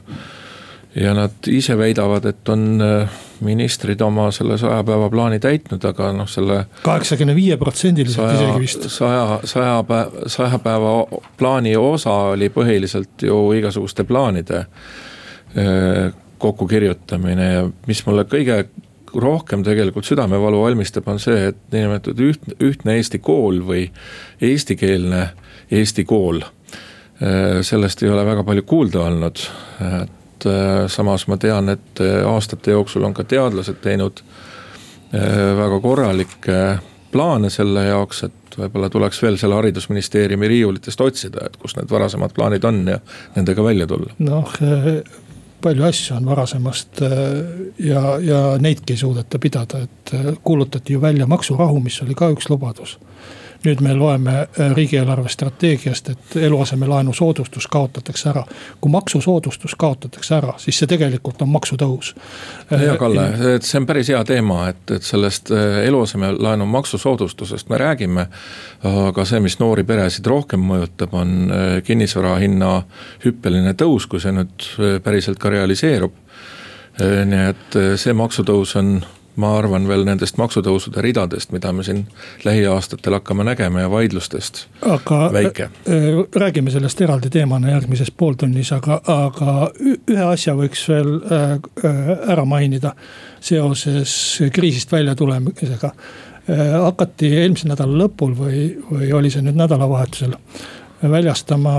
ja 0.97 1.15
nad 1.15 1.49
ise 1.53 1.77
väidavad, 1.79 2.25
et 2.25 2.49
on 2.49 2.81
äh, 2.81 3.17
ministrid 3.45 4.01
oma 4.01 4.31
selle 4.33 4.57
saja 4.59 4.81
päeva 4.85 5.11
plaani 5.13 5.39
täitnud, 5.43 5.85
aga 5.85 6.11
noh, 6.17 6.29
selle. 6.31 6.63
kaheksakümne 6.85 7.35
viie 7.37 7.59
protsendiliselt 7.61 8.33
isegi 8.33 8.63
vist. 8.63 8.89
saja, 8.93 9.41
saja 9.45 9.83
päeva, 9.89 10.27
saja 10.33 10.61
päeva 10.63 10.95
plaani 11.37 11.77
osa 11.77 12.15
oli 12.33 12.49
põhiliselt 12.53 13.27
ju 13.29 13.41
igasuguste 13.59 14.07
plaanide 14.09 14.65
äh, 14.65 16.17
kokkukirjutamine 16.39 17.53
ja 17.53 17.69
mis 17.87 18.05
mulle 18.07 18.25
kõige 18.29 18.65
rohkem 19.17 19.63
tegelikult 19.65 20.05
südamevalu 20.05 20.61
valmistab, 20.65 21.07
on 21.09 21.21
see, 21.21 21.53
et 21.53 21.61
niinimetatud 21.73 22.21
üht, 22.25 22.53
ühtne 22.61 22.97
Eesti 22.97 23.21
kool 23.25 23.63
või 23.65 23.87
eestikeelne 24.45 25.29
Eesti 25.73 26.05
kool. 26.09 26.41
Äh, 27.21 27.61
sellest 27.65 28.05
ei 28.05 28.13
ole 28.13 28.25
väga 28.29 28.45
palju 28.49 28.65
kuulda 28.69 29.11
olnud, 29.11 29.49
samas 30.93 31.27
ma 31.31 31.39
tean, 31.41 31.69
et 31.73 32.03
äh, 32.03 32.21
aastate 32.27 32.75
jooksul 32.75 33.05
on 33.07 33.15
ka 33.15 33.25
teadlased 33.25 33.81
teinud 33.85 34.23
äh, 34.23 35.57
väga 35.59 35.81
korralikke 35.81 36.61
plaane 37.13 37.51
selle 37.51 37.87
jaoks, 37.89 38.25
et 38.29 38.59
võib-olla 38.59 38.91
tuleks 38.93 39.21
veel 39.23 39.39
selle 39.41 39.57
haridusministeeriumi 39.59 40.49
riiulitest 40.49 41.01
otsida, 41.01 41.47
et 41.47 41.57
kus 41.61 41.77
need 41.77 41.91
varasemad 41.91 42.35
plaanid 42.37 42.65
on 42.65 42.83
ja 42.89 42.99
nendega 43.37 43.65
välja 43.65 43.87
tulla. 43.87 44.13
noh, 44.19 44.53
palju 45.65 45.87
asju 45.87 46.17
on 46.17 46.29
varasemast 46.29 47.01
ja, 47.79 48.03
ja 48.21 48.41
neidki 48.61 48.97
ei 48.97 49.01
suudeta 49.01 49.41
pidada, 49.41 49.85
et 49.87 50.13
kuulutati 50.45 50.97
ju 50.97 51.01
välja 51.01 51.27
maksurahu, 51.27 51.81
mis 51.85 52.01
oli 52.05 52.17
ka 52.19 52.31
üks 52.35 52.51
lubadus 52.53 52.99
nüüd 53.67 53.83
me 53.85 53.95
loeme 53.95 54.33
äh, 54.33 54.71
riigieelarve 54.75 55.29
strateegiast, 55.29 56.09
et 56.13 56.37
eluasemelaenu 56.47 57.13
soodustus 57.15 57.67
kaotatakse 57.71 58.29
ära. 58.31 58.45
kui 58.81 58.91
maksusoodustus 58.91 59.75
kaotatakse 59.75 60.35
ära, 60.35 60.55
siis 60.63 60.79
see 60.79 60.91
tegelikult 60.91 61.43
on 61.43 61.51
maksutõus. 61.55 62.15
hea 62.71 62.93
äh, 62.93 62.99
Kalle, 62.99 63.27
et 63.55 63.67
see 63.67 63.81
on 63.81 63.87
päris 63.87 64.11
hea 64.13 64.23
teema, 64.25 64.69
et, 64.73 64.83
et 64.91 65.07
sellest 65.07 65.51
äh, 65.51 65.83
eluasemelaenu 65.87 66.67
maksusoodustusest 66.67 67.69
me 67.69 67.79
räägime. 67.79 68.27
aga 68.87 69.25
see, 69.25 69.41
mis 69.41 69.59
noori 69.59 69.85
peresid 69.85 70.27
rohkem 70.27 70.63
mõjutab, 70.63 71.15
on 71.17 71.51
kinnisvara 71.85 72.37
hinna 72.39 72.71
hüppeline 73.25 73.73
tõus, 73.75 74.07
kui 74.07 74.21
see 74.23 74.33
nüüd 74.37 74.67
päriselt 75.03 75.41
ka 75.43 75.51
realiseerub. 75.51 76.13
nii 77.01 77.43
et 77.51 77.79
see 78.01 78.13
maksutõus 78.17 78.77
on 78.77 79.01
ma 79.37 79.53
arvan 79.59 79.89
veel 79.89 80.05
nendest 80.09 80.39
maksutõusude 80.41 81.03
ridadest, 81.05 81.53
mida 81.53 81.73
me 81.73 81.85
siin 81.85 82.05
lähiaastatel 82.45 83.19
hakkame 83.19 83.45
nägema 83.45 83.85
ja 83.85 83.91
vaidlustest 83.93 84.65
aga 84.87 85.19
väike. 85.33 85.69
Äh, 85.89 86.07
räägime 86.35 86.71
sellest 86.71 87.01
eraldi 87.01 87.31
teemana 87.31 87.71
järgmises 87.71 88.11
pooltunnis, 88.11 88.73
aga, 88.73 89.01
aga 89.13 89.57
ühe 89.77 90.25
asja 90.25 90.57
võiks 90.57 90.87
veel 90.89 91.13
äh, 91.21 91.45
äh, 91.85 92.15
ära 92.33 92.45
mainida 92.49 92.95
seoses 93.41 94.17
kriisist 94.53 94.93
väljatulemisega. 94.93 95.93
hakati 96.47 97.27
eelmise 97.41 97.67
nädala 97.67 98.05
lõpul 98.05 98.37
või, 98.39 98.61
või 98.87 99.09
oli 99.19 99.31
see 99.35 99.43
nüüd 99.43 99.57
nädalavahetusel 99.59 100.37
väljastama 101.03 101.73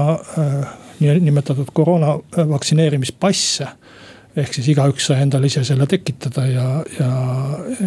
niinimetatud 1.00 1.70
koroona 1.74 2.18
vaktsineerimispasse 2.50 3.68
ehk 4.38 4.54
siis 4.54 4.72
igaüks 4.74 5.10
sai 5.10 5.24
endale 5.26 5.50
ise 5.50 5.64
selle 5.68 5.88
tekitada 5.90 6.46
ja, 6.50 6.66
ja, 7.00 7.12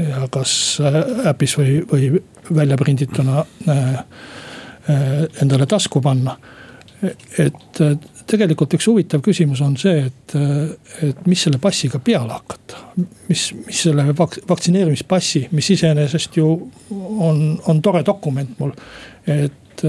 ja 0.09 0.23
kas 0.33 0.53
äpis 1.31 1.57
või, 1.59 1.81
või 1.91 2.11
välja 2.57 2.79
prindituna 2.81 3.45
äh, 3.69 3.85
äh, 4.91 5.13
endale 5.43 5.69
tasku 5.71 6.03
panna. 6.05 6.37
et 7.41 7.79
tegelikult 8.29 8.75
üks 8.77 8.87
huvitav 8.91 9.23
küsimus 9.25 9.63
on 9.65 9.77
see, 9.81 10.03
et, 10.11 10.35
et 11.07 11.23
mis 11.27 11.41
selle 11.47 11.59
passiga 11.63 11.99
peale 12.05 12.35
hakata. 12.35 12.83
mis, 13.29 13.47
mis 13.67 13.83
selle 13.87 14.05
vaks-, 14.17 14.43
vaktsineerimispassi, 14.49 15.47
mis 15.57 15.71
iseenesest 15.77 16.37
ju 16.37 16.51
on, 16.91 17.41
on 17.67 17.83
tore 17.83 18.05
dokument 18.07 18.59
mul. 18.61 18.75
et 19.27 19.87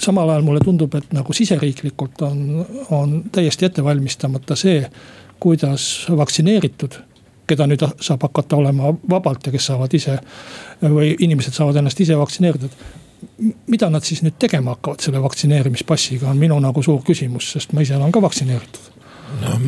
samal 0.00 0.30
ajal 0.30 0.44
mulle 0.46 0.60
tundub, 0.64 0.94
et 0.96 1.12
nagu 1.12 1.34
siseriiklikult 1.36 2.22
on, 2.24 2.66
on 2.96 3.16
täiesti 3.32 3.68
ette 3.68 3.84
valmistamata 3.84 4.56
see, 4.56 4.84
kuidas 5.40 6.06
vaktsineeritud 6.16 7.00
keda 7.50 7.66
nüüd 7.66 7.82
saab 7.98 8.22
hakata 8.28 8.60
olema 8.60 8.92
vabalt 9.10 9.46
ja 9.46 9.52
kes 9.52 9.66
saavad 9.72 9.94
ise 9.98 10.18
või 10.82 11.16
inimesed 11.18 11.56
saavad 11.56 11.80
ennast 11.80 12.00
ise 12.00 12.18
vaktsineerida 12.18 12.70
mida 13.66 13.90
nad 13.90 14.04
siis 14.06 14.22
nüüd 14.24 14.36
tegema 14.40 14.74
hakkavad 14.74 15.02
selle 15.04 15.20
vaktsineerimispassiga, 15.22 16.30
on 16.30 16.40
minu 16.40 16.56
nagu 16.62 16.82
suur 16.84 17.02
küsimus, 17.04 17.50
sest 17.54 17.74
ma 17.76 17.84
ise 17.84 17.96
olen 17.96 18.12
ka 18.12 18.22
vaktsineeritud. 18.22 18.88
no 19.42 19.58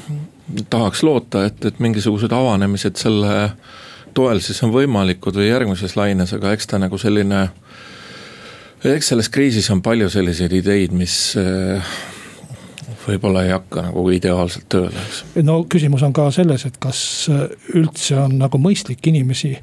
tahaks 0.74 1.02
loota, 1.06 1.44
et, 1.46 1.64
et 1.64 1.78
mingisugused 1.78 2.32
avanemised 2.34 2.98
selle 2.98 3.52
toel 4.14 4.42
siis 4.42 4.58
on 4.66 4.72
võimalikud 4.74 5.38
või 5.38 5.50
järgmises 5.50 5.94
laines, 5.96 6.34
aga 6.34 6.54
eks 6.56 6.66
ta 6.72 6.80
nagu 6.82 6.98
selline. 6.98 7.48
eks 8.84 9.12
selles 9.12 9.28
kriisis 9.28 9.70
on 9.70 9.82
palju 9.82 10.10
selliseid 10.10 10.52
ideid, 10.52 10.92
mis 10.96 11.36
eh, 11.38 11.94
võib-olla 13.06 13.44
ei 13.46 13.54
hakka 13.54 13.86
nagu 13.88 14.06
ideaalselt 14.12 14.68
tööle, 14.72 15.04
eks. 15.06 15.22
no 15.46 15.62
küsimus 15.70 16.02
on 16.06 16.12
ka 16.16 16.30
selles, 16.34 16.66
et 16.68 16.80
kas 16.82 17.02
üldse 17.74 18.18
on 18.20 18.38
nagu 18.40 18.60
mõistlik 18.60 19.06
inimesi 19.12 19.54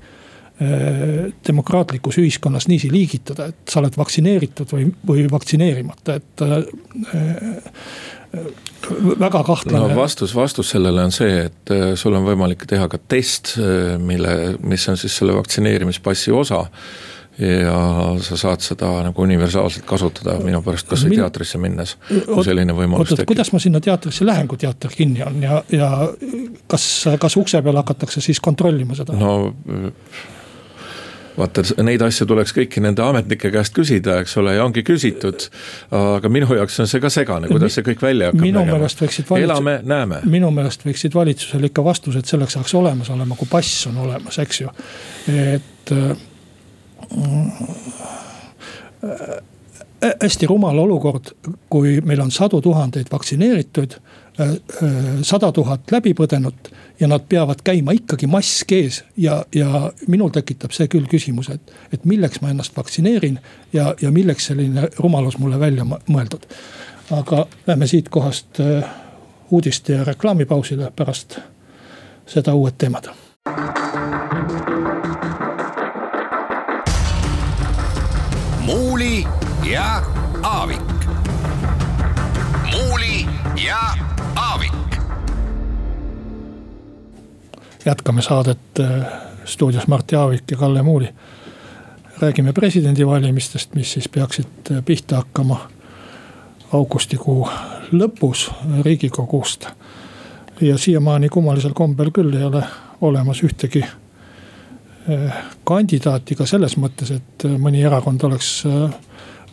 Äh, 0.61 1.33
demokraatlikus 1.47 2.17
ühiskonnas 2.17 2.65
niiviisi 2.65 2.89
liigitada, 2.89 3.45
et 3.51 3.69
sa 3.69 3.77
oled 3.77 3.93
vaktsineeritud 3.93 4.71
või, 4.73 4.87
või 5.05 5.27
vaktsineerimata, 5.29 6.15
et 6.17 6.41
äh, 6.41 6.63
väga 9.21 9.43
kahtlane. 9.45 9.83
no 9.83 9.99
vastus, 9.99 10.33
vastus 10.33 10.71
sellele 10.73 11.03
on 11.05 11.13
see, 11.13 11.43
et 11.45 11.73
sul 11.93 12.17
on 12.17 12.25
võimalik 12.25 12.65
teha 12.65 12.89
ka 12.89 12.97
test, 12.97 13.53
mille, 14.01 14.33
mis 14.65 14.89
on 14.89 14.97
siis 14.97 15.19
selle 15.21 15.37
vaktsineerimispassi 15.37 16.33
osa 16.33 16.63
ja 17.39 17.79
sa 18.25 18.37
saad 18.37 18.63
seda 18.65 18.89
nagu 19.05 19.21
universaalselt 19.21 19.85
kasutada 19.85 20.37
minu 20.41 20.61
pärast 20.65 20.87
kasvõi 20.89 21.13
Min... 21.13 21.19
teatrisse 21.21 21.59
minnes, 21.61 21.97
kui 22.07 22.45
selline 22.45 22.73
võimalus 22.77 23.13
tekib. 23.13 23.29
kuidas 23.33 23.51
ma 23.53 23.61
sinna 23.61 23.81
teatrisse 23.83 24.25
lähen, 24.25 24.47
kui 24.49 24.57
teater 24.61 24.93
kinni 24.93 25.21
on 25.25 25.37
ja, 25.43 25.61
ja 25.73 25.91
kas, 26.71 26.87
kas 27.21 27.37
ukse 27.37 27.61
peal 27.61 27.77
hakatakse 27.77 28.23
siis 28.25 28.41
kontrollima 28.41 28.97
seda? 28.97 29.13
no 29.17 29.53
vaata 31.37 31.61
neid 31.85 32.01
asju 32.01 32.25
tuleks 32.29 32.53
kõiki 32.55 32.81
nende 32.81 33.03
ametnike 33.05 33.51
käest 33.53 33.75
küsida, 33.75 34.17
eks 34.23 34.33
ole, 34.41 34.55
ja 34.57 34.63
ongi 34.65 34.81
küsitud. 34.85 35.45
aga 35.93 36.31
minu 36.33 36.49
jaoks 36.57 36.79
on 36.81 36.89
see 36.89 37.03
ka 37.03 37.11
segane, 37.13 37.51
kuidas 37.51 37.77
see 37.77 37.85
kõik 37.85 38.01
välja 38.01 38.31
hakkab 38.31 38.41
minu 38.41 38.63
nägema. 38.63 38.79
valitsus. 38.87 39.35
elame, 39.37 39.75
näeme. 39.85 40.23
minu 40.25 40.49
meelest 40.55 40.87
võiksid 40.87 41.13
valitsusel 41.17 41.69
ikka 41.69 41.85
vastused 41.85 42.25
selleks 42.25 42.57
ajaks 42.57 42.73
olemas 42.81 43.13
olema, 43.13 43.37
kui 43.37 43.49
pass 43.51 43.85
on 43.91 44.01
olemas, 44.07 44.41
eks 44.41 44.63
ju, 44.63 44.73
et 45.37 45.93
hästi 50.21 50.47
rumal 50.47 50.77
olukord, 50.77 51.31
kui 51.69 52.01
meil 52.05 52.21
on 52.21 52.31
sadu 52.31 52.61
tuhandeid 52.61 53.07
vaktsineerituid, 53.11 53.91
äh, 54.39 54.49
äh, 54.49 54.59
sada 55.21 55.51
tuhat 55.51 55.91
läbipõdenut 55.91 56.71
ja 56.99 57.07
nad 57.07 57.25
peavad 57.29 57.61
käima 57.63 57.93
ikkagi 57.97 58.27
mask 58.27 58.71
ees 58.71 59.03
ja, 59.17 59.43
ja 59.55 59.91
minul 60.07 60.29
tekitab 60.33 60.73
see 60.75 60.87
küll 60.91 61.09
küsimuse, 61.09 61.57
et, 61.57 61.73
et 61.93 62.05
milleks 62.05 62.41
ma 62.41 62.53
ennast 62.53 62.77
vaktsineerin 62.77 63.39
ja, 63.73 63.93
ja 64.01 64.11
milleks 64.11 64.51
selline 64.51 64.89
rumalus 64.99 65.37
mulle 65.37 65.59
välja 65.59 65.85
mõeldud. 65.85 66.45
aga 67.11 67.45
lähme 67.67 67.87
siit 67.87 68.09
kohast 68.09 68.59
äh, 68.59 68.83
uudiste 69.51 69.93
ja 69.93 70.03
reklaamipausile, 70.03 70.91
pärast 70.95 71.39
seda 72.27 72.53
uued 72.53 72.75
teemad. 72.77 73.07
Ja 79.63 80.01
Aavik. 80.43 80.81
muuli 82.71 83.25
ja 83.65 83.79
Aavik 84.35 84.73
jätkame 87.85 88.21
saadet 88.21 88.59
äh, 88.79 89.05
stuudios 89.45 89.87
Mart 89.87 90.11
Jaavik 90.11 90.51
ja 90.51 90.57
Kalle 90.57 90.83
Muuli. 90.83 91.09
räägime 92.21 92.53
presidendivalimistest, 92.53 93.75
mis 93.75 93.93
siis 93.93 94.09
peaksid 94.09 94.45
äh, 94.71 94.83
pihta 94.85 95.15
hakkama 95.15 95.69
augustikuu 96.73 97.49
lõpus 97.91 98.51
riigikogust. 98.81 99.67
ja 100.61 100.77
siiamaani 100.77 101.29
kummalisel 101.29 101.73
kombel 101.73 102.11
küll 102.11 102.33
ei 102.33 102.43
ole 102.43 102.63
olemas 103.01 103.43
ühtegi 103.43 103.83
äh, 103.83 105.33
kandidaati 105.63 106.35
ka 106.35 106.45
selles 106.45 106.77
mõttes, 106.77 107.11
et 107.11 107.43
mõni 107.57 107.85
erakond 107.85 108.23
oleks 108.23 108.65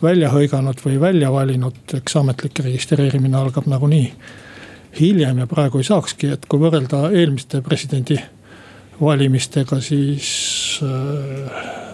välja 0.01 0.29
hõiganud 0.33 0.81
või 0.85 0.99
välja 0.99 1.31
valinud, 1.31 1.75
eks 1.97 2.15
ametlik 2.19 2.59
registreerimine 2.65 3.37
algab 3.37 3.65
nagunii 3.69 4.13
hiljem 4.99 5.37
ja 5.43 5.47
praegu 5.47 5.77
ei 5.79 5.87
saakski, 5.87 6.27
et 6.35 6.45
kui 6.49 6.59
võrrelda 6.59 6.97
eelmiste 7.15 7.61
presidendivalimistega, 7.65 9.79
siis 9.83 10.29
äh, 10.83 10.89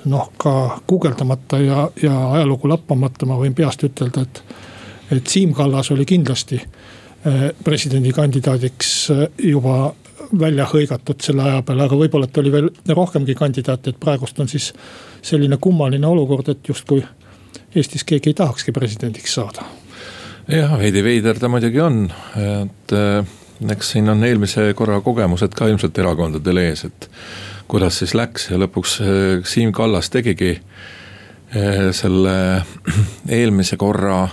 noh, 0.09 0.31
ka 0.37 0.79
guugeldamata 0.87 1.59
ja, 1.61 1.89
ja 2.01 2.31
ajalugu 2.37 2.67
lappamata 2.69 3.25
ma 3.29 3.35
võin 3.41 3.55
peast 3.57 3.83
ütelda, 3.87 4.21
et. 4.21 4.43
et 5.11 5.27
Siim 5.27 5.53
Kallas 5.53 5.91
oli 5.91 6.05
kindlasti 6.05 6.61
äh, 6.61 6.65
presidendikandidaadiks 7.63 9.11
äh, 9.11 9.27
juba 9.49 9.93
välja 10.39 10.65
hõigatud 10.71 11.21
selle 11.21 11.43
aja 11.43 11.61
peale, 11.65 11.83
aga 11.83 11.97
võib-olla, 11.97 12.25
et 12.29 12.37
oli 12.37 12.51
veel 12.51 12.69
rohkemgi 12.87 13.35
kandidaate, 13.35 13.89
et 13.91 13.99
praegust 13.99 14.39
on 14.39 14.47
siis 14.47 14.71
selline 15.21 15.57
kummaline 15.61 16.07
olukord, 16.07 16.49
et 16.53 16.69
justkui 16.69 17.03
Eestis 17.75 18.03
keegi 18.03 18.33
ei 18.33 18.33
tahakski 18.37 18.71
presidendiks 18.75 19.33
saada 19.37 19.67
jah, 20.49 20.73
veidi 20.79 21.03
veider 21.03 21.39
ta 21.39 21.49
muidugi 21.51 21.81
on, 21.83 22.03
et 22.39 22.95
äh, 22.95 23.21
eks 23.71 23.93
siin 23.95 24.09
on 24.11 24.23
eelmise 24.25 24.71
korra 24.77 25.01
kogemused 25.05 25.53
ka 25.57 25.69
ilmselt 25.69 25.97
erakondadel 26.01 26.61
ees, 26.63 26.85
et 26.89 27.09
kuidas 27.71 28.01
siis 28.01 28.15
läks 28.17 28.49
ja 28.51 28.59
lõpuks 28.61 28.97
äh, 29.05 29.13
Siim 29.47 29.73
Kallas 29.75 30.11
tegigi 30.13 30.55
äh, 30.57 31.89
selle 31.95 32.35
eelmise 33.39 33.79
korra 33.81 34.27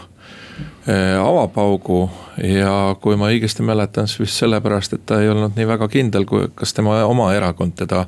avapaugu 0.89 2.07
ja 2.41 2.95
kui 3.03 3.19
ma 3.21 3.27
õigesti 3.29 3.61
mäletan, 3.61 4.07
siis 4.09 4.23
vist 4.23 4.41
sellepärast, 4.41 4.95
et 4.97 5.03
ta 5.07 5.19
ei 5.21 5.29
olnud 5.29 5.53
nii 5.59 5.67
väga 5.69 5.85
kindel, 5.93 6.25
kui, 6.25 6.47
kas 6.57 6.73
tema 6.73 6.95
oma 7.05 7.27
erakond 7.37 7.75
teda 7.77 8.07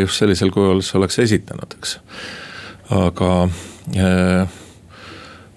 just 0.00 0.18
sellisel 0.18 0.50
kujul 0.50 0.82
oleks 0.98 1.20
esitanud, 1.22 1.76
eks. 1.78 1.94
aga 2.98 3.30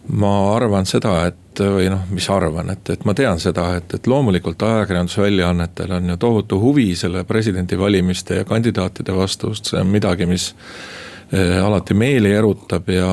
ma 0.08 0.32
arvan 0.56 0.86
seda, 0.86 1.18
et 1.30 1.62
või 1.64 1.88
noh, 1.90 2.04
mis 2.12 2.26
arvan, 2.30 2.70
et, 2.74 2.90
et 2.90 3.06
ma 3.08 3.14
tean 3.18 3.40
seda, 3.40 3.70
et, 3.80 3.94
et 3.98 4.08
loomulikult 4.08 4.62
ajakirjandusväljaannetel 4.68 5.94
on 5.98 6.10
ju 6.10 6.18
tohutu 6.22 6.60
huvi 6.60 6.90
selle 7.00 7.24
presidendivalimiste 7.24 8.42
ja 8.42 8.46
kandidaatide 8.46 9.16
vastu, 9.16 9.54
see 9.56 9.80
on 9.80 9.88
midagi, 9.94 10.28
mis 10.30 10.50
eh, 11.32 11.58
alati 11.64 11.98
meeli 11.98 12.34
erutab 12.36 12.90
ja 12.92 13.10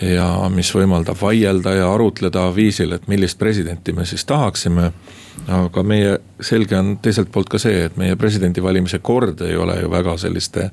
ja 0.00 0.48
mis 0.50 0.72
võimaldab 0.74 1.20
vaielda 1.20 1.74
ja 1.74 1.92
arutleda 1.94 2.48
viisil, 2.54 2.92
et 2.92 3.06
millist 3.08 3.38
presidenti 3.38 3.92
me 3.92 4.06
siis 4.06 4.24
tahaksime. 4.24 4.92
aga 5.48 5.82
meie 5.82 6.18
selge 6.40 6.76
on 6.78 6.98
teiselt 7.02 7.30
poolt 7.32 7.48
ka 7.48 7.58
see, 7.58 7.84
et 7.84 7.96
meie 7.96 8.16
presidendivalimise 8.16 8.98
kord 8.98 9.40
ei 9.40 9.56
ole 9.56 9.80
ju 9.80 9.90
väga 9.90 10.16
selliste 10.18 10.70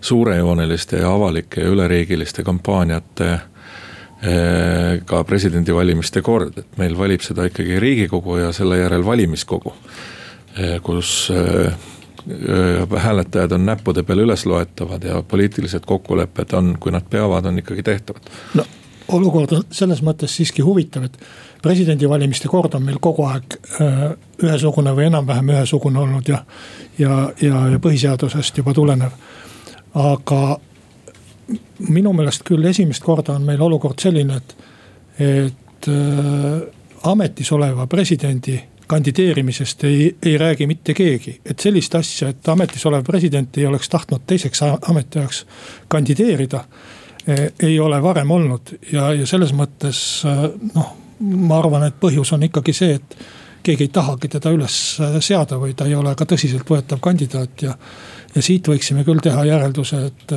suurejooneliste 0.00 0.98
ja 0.98 1.12
avalike 1.12 1.60
ja 1.60 1.68
üleriigiliste 1.68 2.42
kampaaniate 2.42 3.38
Äh, 4.18 4.98
ka 5.06 5.20
presidendivalimiste 5.22 6.24
kord, 6.26 6.56
et 6.58 6.78
meil 6.80 6.96
valib 6.98 7.22
seda 7.22 7.44
ikkagi 7.46 7.76
riigikogu 7.78 8.40
ja 8.40 8.48
selle 8.56 8.80
järel 8.80 9.04
valimiskogu. 9.06 9.70
Äh, 10.58 10.80
kus 10.82 11.28
äh, 11.30 11.70
hääletajad 12.96 13.52
on 13.52 13.66
näppude 13.66 14.02
peal 14.02 14.18
ülesloetavad 14.18 15.04
ja 15.04 15.22
poliitilised 15.22 15.86
kokkulepped 15.86 16.52
on, 16.52 16.76
kui 16.80 16.92
nad 16.92 17.06
peavad, 17.10 17.44
on 17.44 17.58
ikkagi 17.58 17.82
tehtavad. 17.82 18.28
no 18.54 18.64
olukord 19.08 19.52
on 19.52 19.64
selles 19.70 20.02
mõttes 20.04 20.34
siiski 20.36 20.62
huvitav, 20.62 21.08
et 21.08 21.18
presidendivalimiste 21.62 22.48
kord 22.48 22.74
on 22.76 22.84
meil 22.84 22.98
kogu 23.00 23.24
aeg 23.28 23.58
ühesugune 24.42 24.92
või 24.96 25.08
enam-vähem 25.08 25.52
ühesugune 25.56 26.00
olnud 26.04 26.28
ja, 26.28 26.42
ja, 26.98 27.20
ja, 27.42 27.66
ja 27.72 27.82
põhiseadusest 27.82 28.60
juba 28.60 28.74
tulenev. 28.74 29.12
aga 29.94 30.58
minu 31.88 32.12
meelest 32.12 32.44
küll 32.44 32.64
esimest 32.68 33.02
korda 33.02 33.38
on 33.38 33.46
meil 33.46 33.60
olukord 33.64 33.98
selline, 34.00 34.36
et, 34.36 34.56
et 35.18 35.88
äh, 35.88 36.60
ametis 37.08 37.52
oleva 37.52 37.86
presidendi 37.86 38.58
kandideerimisest 38.88 39.84
ei, 39.84 40.16
ei 40.22 40.38
räägi 40.38 40.66
mitte 40.66 40.94
keegi. 40.94 41.40
et 41.44 41.60
sellist 41.60 41.94
asja, 41.94 42.28
et 42.28 42.48
ametis 42.48 42.86
olev 42.86 43.04
president 43.04 43.58
ei 43.58 43.66
oleks 43.66 43.88
tahtnud 43.88 44.24
teiseks 44.26 44.62
ametiajaks 44.62 45.46
kandideerida. 45.88 46.64
ei 47.62 47.80
ole 47.80 48.02
varem 48.02 48.30
olnud 48.30 48.78
ja, 48.92 49.12
ja 49.12 49.26
selles 49.26 49.52
mõttes 49.52 50.00
noh, 50.74 50.94
ma 51.20 51.58
arvan, 51.58 51.84
et 51.88 52.00
põhjus 52.00 52.32
on 52.32 52.46
ikkagi 52.48 52.72
see, 52.72 52.94
et 52.94 53.16
keegi 53.62 53.84
ei 53.84 53.92
tahagi 53.92 54.30
teda 54.32 54.52
üles 54.54 54.76
seada 55.20 55.58
või 55.60 55.74
ta 55.76 55.86
ei 55.86 55.96
ole 55.98 56.14
ka 56.16 56.24
tõsiseltvõetav 56.24 57.02
kandidaat 57.04 57.62
ja. 57.62 57.74
ja 58.34 58.42
siit 58.42 58.68
võiksime 58.68 59.04
küll 59.04 59.20
teha 59.22 59.44
järelduse, 59.44 60.04
et, 60.08 60.36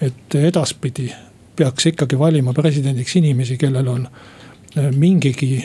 et 0.00 0.38
edaspidi 0.40 1.10
peaks 1.56 1.90
ikkagi 1.92 2.18
valima 2.18 2.54
presidendiks 2.56 3.16
inimesi, 3.20 3.58
kellel 3.60 3.88
on 3.92 4.06
mingigi 4.74 5.64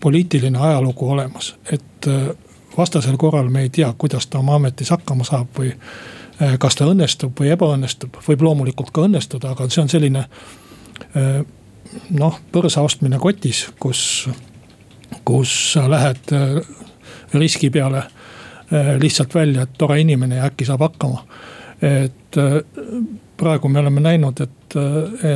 poliitiline 0.00 0.58
ajalugu 0.58 1.10
olemas, 1.10 1.54
et 1.72 2.08
vastasel 2.76 3.16
korral 3.20 3.50
me 3.52 3.66
ei 3.66 3.68
tea, 3.68 3.92
kuidas 3.98 4.26
ta 4.26 4.38
oma 4.38 4.54
ametis 4.56 4.90
hakkama 4.90 5.24
saab 5.24 5.50
või 5.58 5.74
kas 6.58 6.78
ta 6.78 6.86
õnnestub 6.88 7.36
või 7.38 7.52
ebaõnnestub, 7.52 8.16
võib 8.26 8.42
loomulikult 8.42 8.90
ka 8.94 9.04
õnnestuda, 9.06 9.52
aga 9.52 9.68
see 9.68 9.82
on 9.82 9.92
selline 9.92 10.24
noh, 12.16 12.40
põrsa 12.52 12.82
ostmine 12.82 13.20
kotis, 13.20 13.66
kus, 13.80 14.02
kus 15.28 15.52
sa 15.74 15.84
lähed 15.90 16.32
riski 17.36 17.70
peale 17.70 18.06
lihtsalt 19.00 19.34
välja, 19.34 19.66
et 19.66 19.76
tore 19.78 20.00
inimene 20.00 20.40
ja 20.40 20.48
äkki 20.48 20.64
saab 20.64 20.86
hakkama. 20.88 21.24
et 21.82 22.38
praegu 23.36 23.68
me 23.68 23.80
oleme 23.80 24.00
näinud, 24.00 24.40
et, 24.40 24.76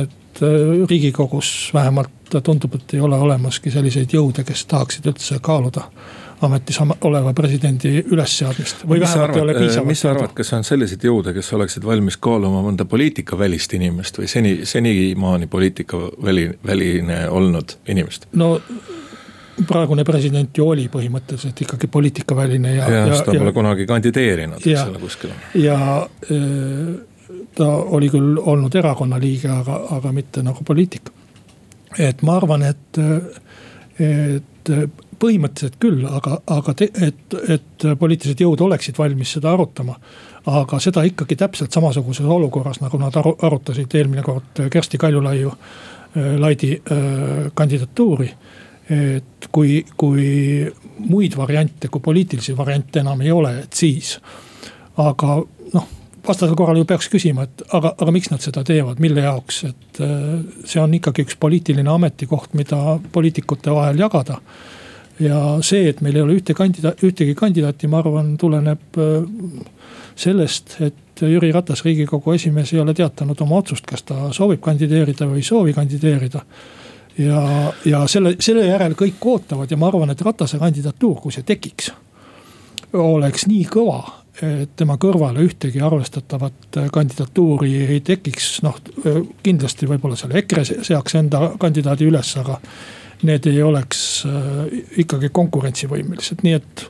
et 0.01 0.41
riigikogus 0.89 1.71
vähemalt 1.73 2.16
tundub, 2.43 2.75
et 2.75 2.93
ei 2.93 3.03
ole 3.03 3.17
olemaski 3.17 3.71
selliseid 3.71 4.13
jõude, 4.13 4.43
kes 4.47 4.65
tahaksid 4.65 5.05
üldse 5.11 5.39
kaaluda 5.41 5.87
ametis 6.41 6.77
oleva 7.01 7.33
presidendi 7.33 8.03
ülesseadmist. 8.11 8.83
või 8.85 8.99
mis 8.99 9.09
vähemalt 9.09 9.35
ei 9.35 9.41
ole 9.41 9.53
piisavalt. 9.53 9.87
mis 9.87 10.01
sa 10.01 10.11
arvad, 10.11 10.33
kas 10.37 10.53
on 10.53 10.63
selliseid 10.63 11.03
jõude, 11.03 11.33
kes 11.33 11.49
oleksid 11.53 11.85
valmis 11.85 12.17
kaaluma 12.21 12.61
mõnda 12.61 12.85
poliitikavälist 12.85 13.73
inimest 13.73 14.19
või 14.19 14.29
seni, 14.29 14.53
senimaani 14.63 15.47
poliitikaväli, 15.47 16.47
väline 16.65 17.23
olnud 17.29 17.77
inimest? 17.87 18.29
no 18.37 18.59
praegune 19.67 20.05
president 20.05 20.57
ju 20.57 20.69
oli 20.69 20.87
põhimõtteliselt 20.93 21.65
ikkagi 21.65 21.89
poliitikaväline 21.89 22.75
ja. 22.75 22.89
jah, 22.89 23.11
sest 23.11 23.31
ta 23.31 23.37
pole 23.41 23.53
kunagi 23.53 23.89
kandideerinud, 23.89 24.61
eks 24.61 24.89
ole, 24.91 25.01
kuskil. 25.01 25.33
ja 25.57 25.77
äh, 26.05 26.97
ta 27.57 27.71
oli 27.97 28.09
küll 28.13 28.37
olnud 28.37 28.75
erakonna 28.75 29.17
liige, 29.21 29.49
aga, 29.49 29.81
aga 29.97 30.11
mitte 30.13 30.45
nagu 30.45 30.63
poliitik. 30.63 31.09
Et 31.99 32.21
ma 32.25 32.37
arvan, 32.37 32.63
et, 32.67 32.99
et 33.99 34.71
põhimõtteliselt 35.19 35.77
küll, 35.81 36.05
aga, 36.09 36.39
aga 36.53 36.73
te, 36.77 36.89
et, 37.07 37.35
et 37.49 37.85
poliitilised 37.99 38.41
jõud 38.43 38.61
oleksid 38.67 38.97
valmis 38.99 39.33
seda 39.37 39.53
arutama. 39.55 39.97
aga 40.47 40.79
seda 40.79 41.03
ikkagi 41.03 41.35
täpselt 41.35 41.73
samasuguses 41.75 42.25
olukorras, 42.25 42.79
nagu 42.79 42.97
nad 43.01 43.15
aru, 43.19 43.33
arutasid 43.43 43.95
eelmine 43.99 44.23
kord 44.23 44.61
Kersti 44.71 44.97
Kaljulaiu, 44.97 45.51
äh, 45.51 46.35
Laidi 46.39 46.73
äh, 46.77 47.51
kandidatuuri. 47.53 48.31
et 48.89 49.49
kui, 49.51 49.85
kui 49.97 50.71
muid 50.97 51.35
variante, 51.37 51.89
kui 51.91 52.01
poliitilisi 52.01 52.57
variante 52.57 52.99
enam 52.99 53.21
ei 53.21 53.31
ole, 53.31 53.59
et 53.59 53.73
siis. 53.73 54.19
aga 54.97 55.41
noh 55.73 55.87
vastasel 56.27 56.55
korral 56.59 56.79
ju 56.79 56.87
peaks 56.87 57.09
küsima, 57.11 57.47
et 57.47 57.63
aga, 57.75 57.93
aga 57.97 58.13
miks 58.13 58.31
nad 58.31 58.43
seda 58.43 58.63
teevad, 58.67 58.99
mille 59.03 59.23
jaoks, 59.25 59.63
et 59.69 60.01
äh, 60.03 60.25
see 60.65 60.81
on 60.81 60.93
ikkagi 60.97 61.25
üks 61.27 61.37
poliitiline 61.39 61.91
ametikoht, 61.93 62.53
mida 62.57 62.97
poliitikute 63.13 63.73
vahel 63.75 63.99
jagada 64.05 64.41
ja 65.19 65.41
see, 65.65 65.87
et 65.89 66.01
meil 66.05 66.17
ei 66.17 66.23
ole 66.25 66.37
ühte 66.37 66.53
kandidaat, 66.57 67.01
ühtegi 67.05 67.35
kandidaati, 67.37 67.89
ma 67.89 68.01
arvan, 68.03 68.35
tuleneb 68.39 68.99
äh, 69.01 69.61
sellest, 70.17 70.77
et 70.85 71.21
Jüri 71.21 71.49
Ratas, 71.53 71.81
riigikogu 71.85 72.35
esimees, 72.35 72.73
ei 72.73 72.81
ole 72.81 72.93
teatanud 72.97 73.39
oma 73.41 73.61
otsust, 73.61 73.85
kas 73.89 74.05
ta 74.05 74.29
soovib 74.35 74.61
kandideerida 74.65 75.25
või 75.29 75.41
ei 75.41 75.47
soovi 75.47 75.73
kandideerida. 75.73 76.43
ja, 77.17 77.41
ja 77.85 78.03
selle, 78.07 78.35
selle 78.39 78.67
järel 78.67 78.93
kõik 78.97 79.25
ootavad 79.25 79.71
ja 79.71 79.77
ma 79.77 79.89
arvan, 79.89 80.13
et 80.13 80.21
Ratase 80.21 80.59
kandidatuur, 80.61 81.17
kui 81.21 81.33
see 81.33 81.45
tekiks, 81.47 81.91
oleks 82.93 83.47
nii 83.49 83.65
kõva 83.73 84.01
tema 84.77 84.99
kõrvale 85.01 85.41
ühtegi 85.41 85.81
arvestatavat 85.81 86.77
kandidatuuri 86.93 87.71
ei 87.95 88.01
tekiks, 88.05 88.59
noh 88.61 88.77
kindlasti 89.43 89.89
võib-olla 89.89 90.19
seal 90.19 90.35
EKRE 90.43 90.65
seaks 90.85 91.17
enda 91.17 91.53
kandidaadi 91.57 92.05
üles, 92.05 92.35
aga 92.37 92.59
need 93.25 93.47
ei 93.49 93.61
oleks 93.63 94.01
äh, 94.25 94.67
ikkagi 95.03 95.29
konkurentsivõimelised, 95.33 96.43
nii 96.45 96.57
et 96.57 96.85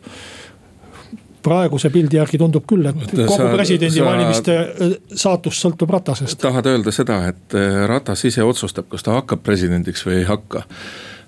praeguse 1.47 1.89
pildi 1.93 2.19
järgi 2.19 2.39
tundub 2.41 2.65
küll, 2.67 2.87
et 2.89 3.13
kogu 3.15 3.51
presidendivalimiste 3.53 4.57
äh, 4.57 4.95
saatus 5.15 5.61
sõltub 5.63 5.91
Ratasest. 5.95 6.39
tahad 6.41 6.67
öelda 6.67 6.91
seda, 6.95 7.21
et 7.31 7.55
äh, 7.55 7.83
Ratas 7.87 8.25
ise 8.27 8.43
otsustab, 8.43 8.89
kas 8.91 9.07
ta 9.07 9.15
hakkab 9.21 9.45
presidendiks 9.45 10.03
või 10.07 10.21
ei 10.21 10.27
hakka. 10.27 10.65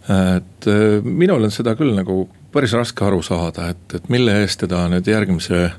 Et 0.10 0.66
minul 1.04 1.44
on 1.46 1.52
seda 1.54 1.76
küll 1.78 1.94
nagu 1.94 2.24
päris 2.54 2.74
raske 2.74 3.06
aru 3.06 3.22
saada, 3.22 3.70
et, 3.70 3.96
et 3.96 4.10
mille 4.10 4.34
eest 4.42 4.64
teda 4.64 4.88
nüüd 4.90 5.08
järgmise 5.08 5.70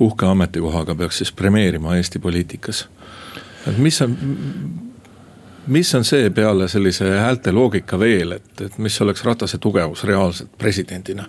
uhke 0.00 0.26
ametikohaga 0.28 0.94
peaks 0.96 1.22
siis 1.22 1.32
premeerima 1.32 1.96
Eesti 1.96 2.18
poliitikas. 2.18 2.86
et 3.66 3.78
mis 3.78 4.00
on, 4.02 4.16
mis 5.66 5.94
on 5.94 6.04
see 6.04 6.30
peale 6.30 6.68
sellise 6.68 7.08
häälte 7.18 7.52
loogika 7.52 7.98
veel, 7.98 8.36
et, 8.38 8.60
et 8.60 8.78
mis 8.78 9.00
oleks 9.02 9.24
Ratase 9.24 9.58
tugevus 9.58 10.04
reaalselt 10.04 10.52
presidendina? 10.58 11.26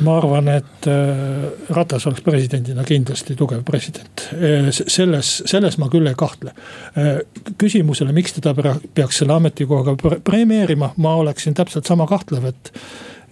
ma 0.00 0.16
arvan, 0.18 0.48
et 0.52 0.86
äh, 0.86 1.48
Ratas 1.74 2.06
oleks 2.06 2.22
presidendina 2.22 2.84
kindlasti 2.86 3.34
tugev 3.38 3.64
president, 3.66 4.22
äh, 4.36 4.68
selles, 4.70 5.32
selles 5.50 5.78
ma 5.82 5.88
küll 5.90 6.06
ei 6.06 6.14
kahtle. 6.18 6.54
Äh, 6.94 7.22
küsimusele, 7.58 8.14
miks 8.14 8.36
teda 8.36 8.54
peaks 8.94 9.18
selle 9.22 9.34
ametikohaga 9.34 9.96
premeerima, 10.24 10.92
ma 10.96 11.14
oleksin 11.24 11.56
täpselt 11.58 11.90
sama 11.90 12.06
kahtlev, 12.10 12.46
et, 12.52 12.72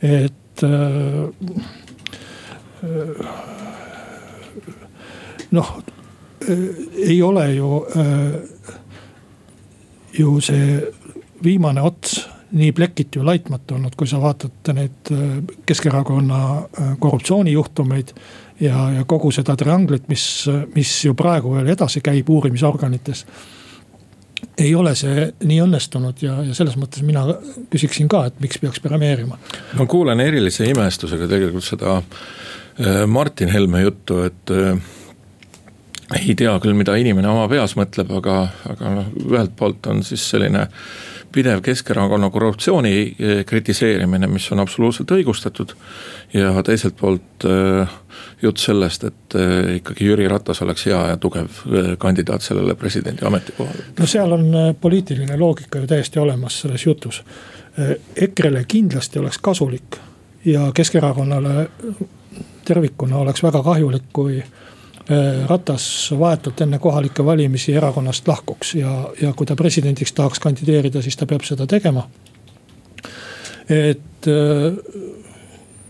et 0.03 0.65
noh, 5.55 5.73
ei 6.49 7.23
ole 7.23 7.47
ju 7.55 7.71
ju 10.19 10.41
see 10.41 10.81
viimane 11.45 11.83
ots 11.83 12.29
nii 12.53 12.73
plekitu 12.73 13.19
ja 13.21 13.27
laitmatu 13.27 13.75
olnud, 13.77 13.93
kui 13.97 14.09
sa 14.09 14.21
vaatad 14.23 14.73
neid 14.73 15.13
äh, 15.13 15.25
Keskerakonna 15.67 16.41
äh, 16.57 16.95
korruptsioonijuhtumeid. 16.99 18.09
ja, 18.61 18.91
ja 18.91 19.05
kogu 19.05 19.31
seda 19.31 19.57
trianglit, 19.57 20.09
mis, 20.09 20.49
mis 20.75 21.05
ju 21.05 21.15
praegu 21.15 21.53
veel 21.55 21.69
edasi 21.75 22.01
käib 22.01 22.31
uurimisorganites. 22.31 23.27
ei 24.59 24.75
ole 24.75 24.95
see 24.95 25.33
nii 25.45 25.61
õnnestunud 25.63 26.23
ja, 26.23 26.41
ja 26.43 26.55
selles 26.55 26.77
mõttes 26.77 27.03
mina 27.03 27.27
küsiksin 27.71 28.09
ka, 28.09 28.25
et 28.27 28.41
miks 28.41 28.59
peaks 28.59 28.81
premeerima. 28.81 29.39
ma 29.79 29.87
kuulen 29.87 30.21
erilise 30.21 30.67
imestusega 30.71 31.29
tegelikult 31.29 31.65
seda 31.65 31.99
äh, 31.99 33.05
Martin 33.07 33.49
Helme 33.49 33.83
juttu, 33.83 34.23
et 34.25 34.57
ei 36.17 36.35
tea 36.35 36.55
küll, 36.63 36.77
mida 36.79 36.97
inimene 36.97 37.29
oma 37.29 37.47
peas 37.51 37.75
mõtleb, 37.77 38.11
aga, 38.21 38.41
aga 38.71 38.95
noh, 38.95 39.13
ühelt 39.29 39.55
poolt 39.57 39.87
on 39.91 40.03
siis 40.07 40.25
selline 40.31 40.67
pidev 41.33 41.61
Keskerakonna 41.65 42.31
korruptsiooni 42.33 42.93
eh, 42.97 43.43
kritiseerimine, 43.47 44.27
mis 44.33 44.47
on 44.53 44.65
absoluutselt 44.65 45.11
õigustatud. 45.13 45.75
ja 46.33 46.63
teiselt 46.63 46.97
poolt 46.97 47.45
äh, 47.45 47.89
jutt 48.43 48.59
sellest, 48.61 49.05
et 49.05 49.37
äh, 49.37 49.77
ikkagi 49.77 50.09
Jüri 50.09 50.29
Ratas 50.29 50.63
oleks 50.63 50.87
hea 50.87 50.99
ja 51.09 51.17
tugev 51.17 51.63
kandidaat 51.99 52.43
sellele 52.43 52.75
presidendi 52.75 53.25
ametikohale. 53.25 53.93
no 53.99 54.07
seal 54.07 54.33
on 54.33 54.51
poliitiline 54.81 55.37
loogika 55.37 55.79
ju 55.79 55.87
täiesti 55.87 56.19
olemas 56.19 56.61
selles 56.61 56.87
jutus. 56.87 57.23
EKRE-le 58.17 58.65
kindlasti 58.69 59.19
oleks 59.19 59.39
kasulik 59.39 59.97
ja 60.45 60.71
Keskerakonnale 60.75 61.69
tervikuna 62.65 63.17
oleks 63.17 63.43
väga 63.43 63.63
kahjulik, 63.63 64.09
kui 64.13 64.43
Ratas 65.49 65.85
vahetult 66.19 66.61
enne 66.61 66.79
kohalikke 66.79 67.25
valimisi 67.25 67.73
erakonnast 67.73 68.29
lahkuks 68.29 68.75
ja, 68.75 68.91
ja 69.23 69.33
kui 69.33 69.47
ta 69.49 69.57
presidendiks 69.57 70.13
tahaks 70.13 70.41
kandideerida, 70.45 71.01
siis 71.03 71.17
ta 71.17 71.27
peab 71.27 71.47
seda 71.49 71.67
tegema. 71.67 72.05
et 73.69 74.29
äh, 74.29 74.77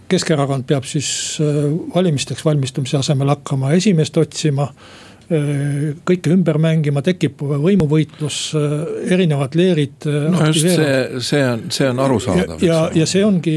Keskerakond 0.09 0.65
peab 0.71 0.87
siis 0.89 1.39
äh, 1.43 1.67
valimisteks 1.95 2.45
valmistumise 2.45 2.97
asemel 2.97 3.29
hakkama 3.35 3.73
esimeest 3.77 4.17
otsima 4.17 4.71
Äh, 4.71 5.08
kõike 5.29 6.31
ümber 6.33 6.57
mängima, 6.57 7.03
tekib 7.05 7.43
võimuvõitlus, 7.45 8.37
äh, 8.57 8.77
erinevad 9.13 9.57
leerid. 9.59 10.07
Äh, 10.09 10.29
no 10.33 10.47
just 10.49 10.65
see, 10.65 11.21
see 11.21 11.43
on, 11.45 11.67
see 11.75 11.89
on 11.91 12.01
arusaadav. 12.01 12.63
ja, 12.65 12.87
ja 12.97 13.07
see 13.09 13.25
ongi 13.27 13.57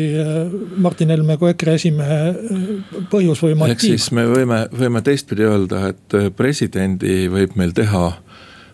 Martin 0.83 1.13
Helme 1.15 1.37
kui 1.39 1.53
EKRE 1.53 1.77
esimehe 1.79 2.17
põhjus 3.11 3.43
või 3.45 3.55
motiiv. 3.55 3.77
ehk 3.77 3.85
siis 3.85 4.09
me 4.17 4.25
võime, 4.27 4.65
võime 4.75 5.03
teistpidi 5.05 5.47
öelda, 5.47 5.85
et 5.93 6.17
presidendi 6.35 7.29
võib 7.31 7.55
meil 7.55 7.71
teha 7.77 8.09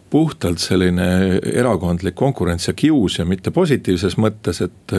puhtalt 0.10 0.64
selline 0.64 1.38
erakondlik 1.54 2.16
konkurents 2.18 2.70
ja 2.70 2.74
kius 2.74 3.20
ja 3.20 3.28
mitte 3.30 3.54
positiivses 3.54 4.18
mõttes, 4.18 4.64
et 4.66 4.98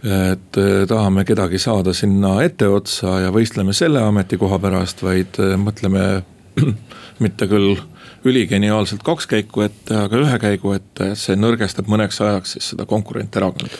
et 0.00 0.56
tahame 0.88 1.26
kedagi 1.28 1.58
saada 1.60 1.92
sinna 1.92 2.38
etteotsa 2.40 3.18
ja 3.26 3.32
võistleme 3.34 3.74
selle 3.76 4.00
ametikoha 4.00 4.56
pärast, 4.58 5.02
vaid 5.04 5.36
mõtleme 5.60 6.22
mitte 7.24 7.46
küll 7.50 7.76
üligeniaalselt 8.24 9.02
kaks 9.04 9.26
käiku 9.30 9.64
ette, 9.64 9.94
aga 9.96 10.18
ühe 10.20 10.38
käigu 10.42 10.74
ette, 10.76 11.14
see 11.16 11.36
nõrgestab 11.40 11.88
mõneks 11.90 12.20
ajaks 12.24 12.56
siis 12.56 12.70
seda 12.72 12.84
konkurenterakonda. 12.88 13.70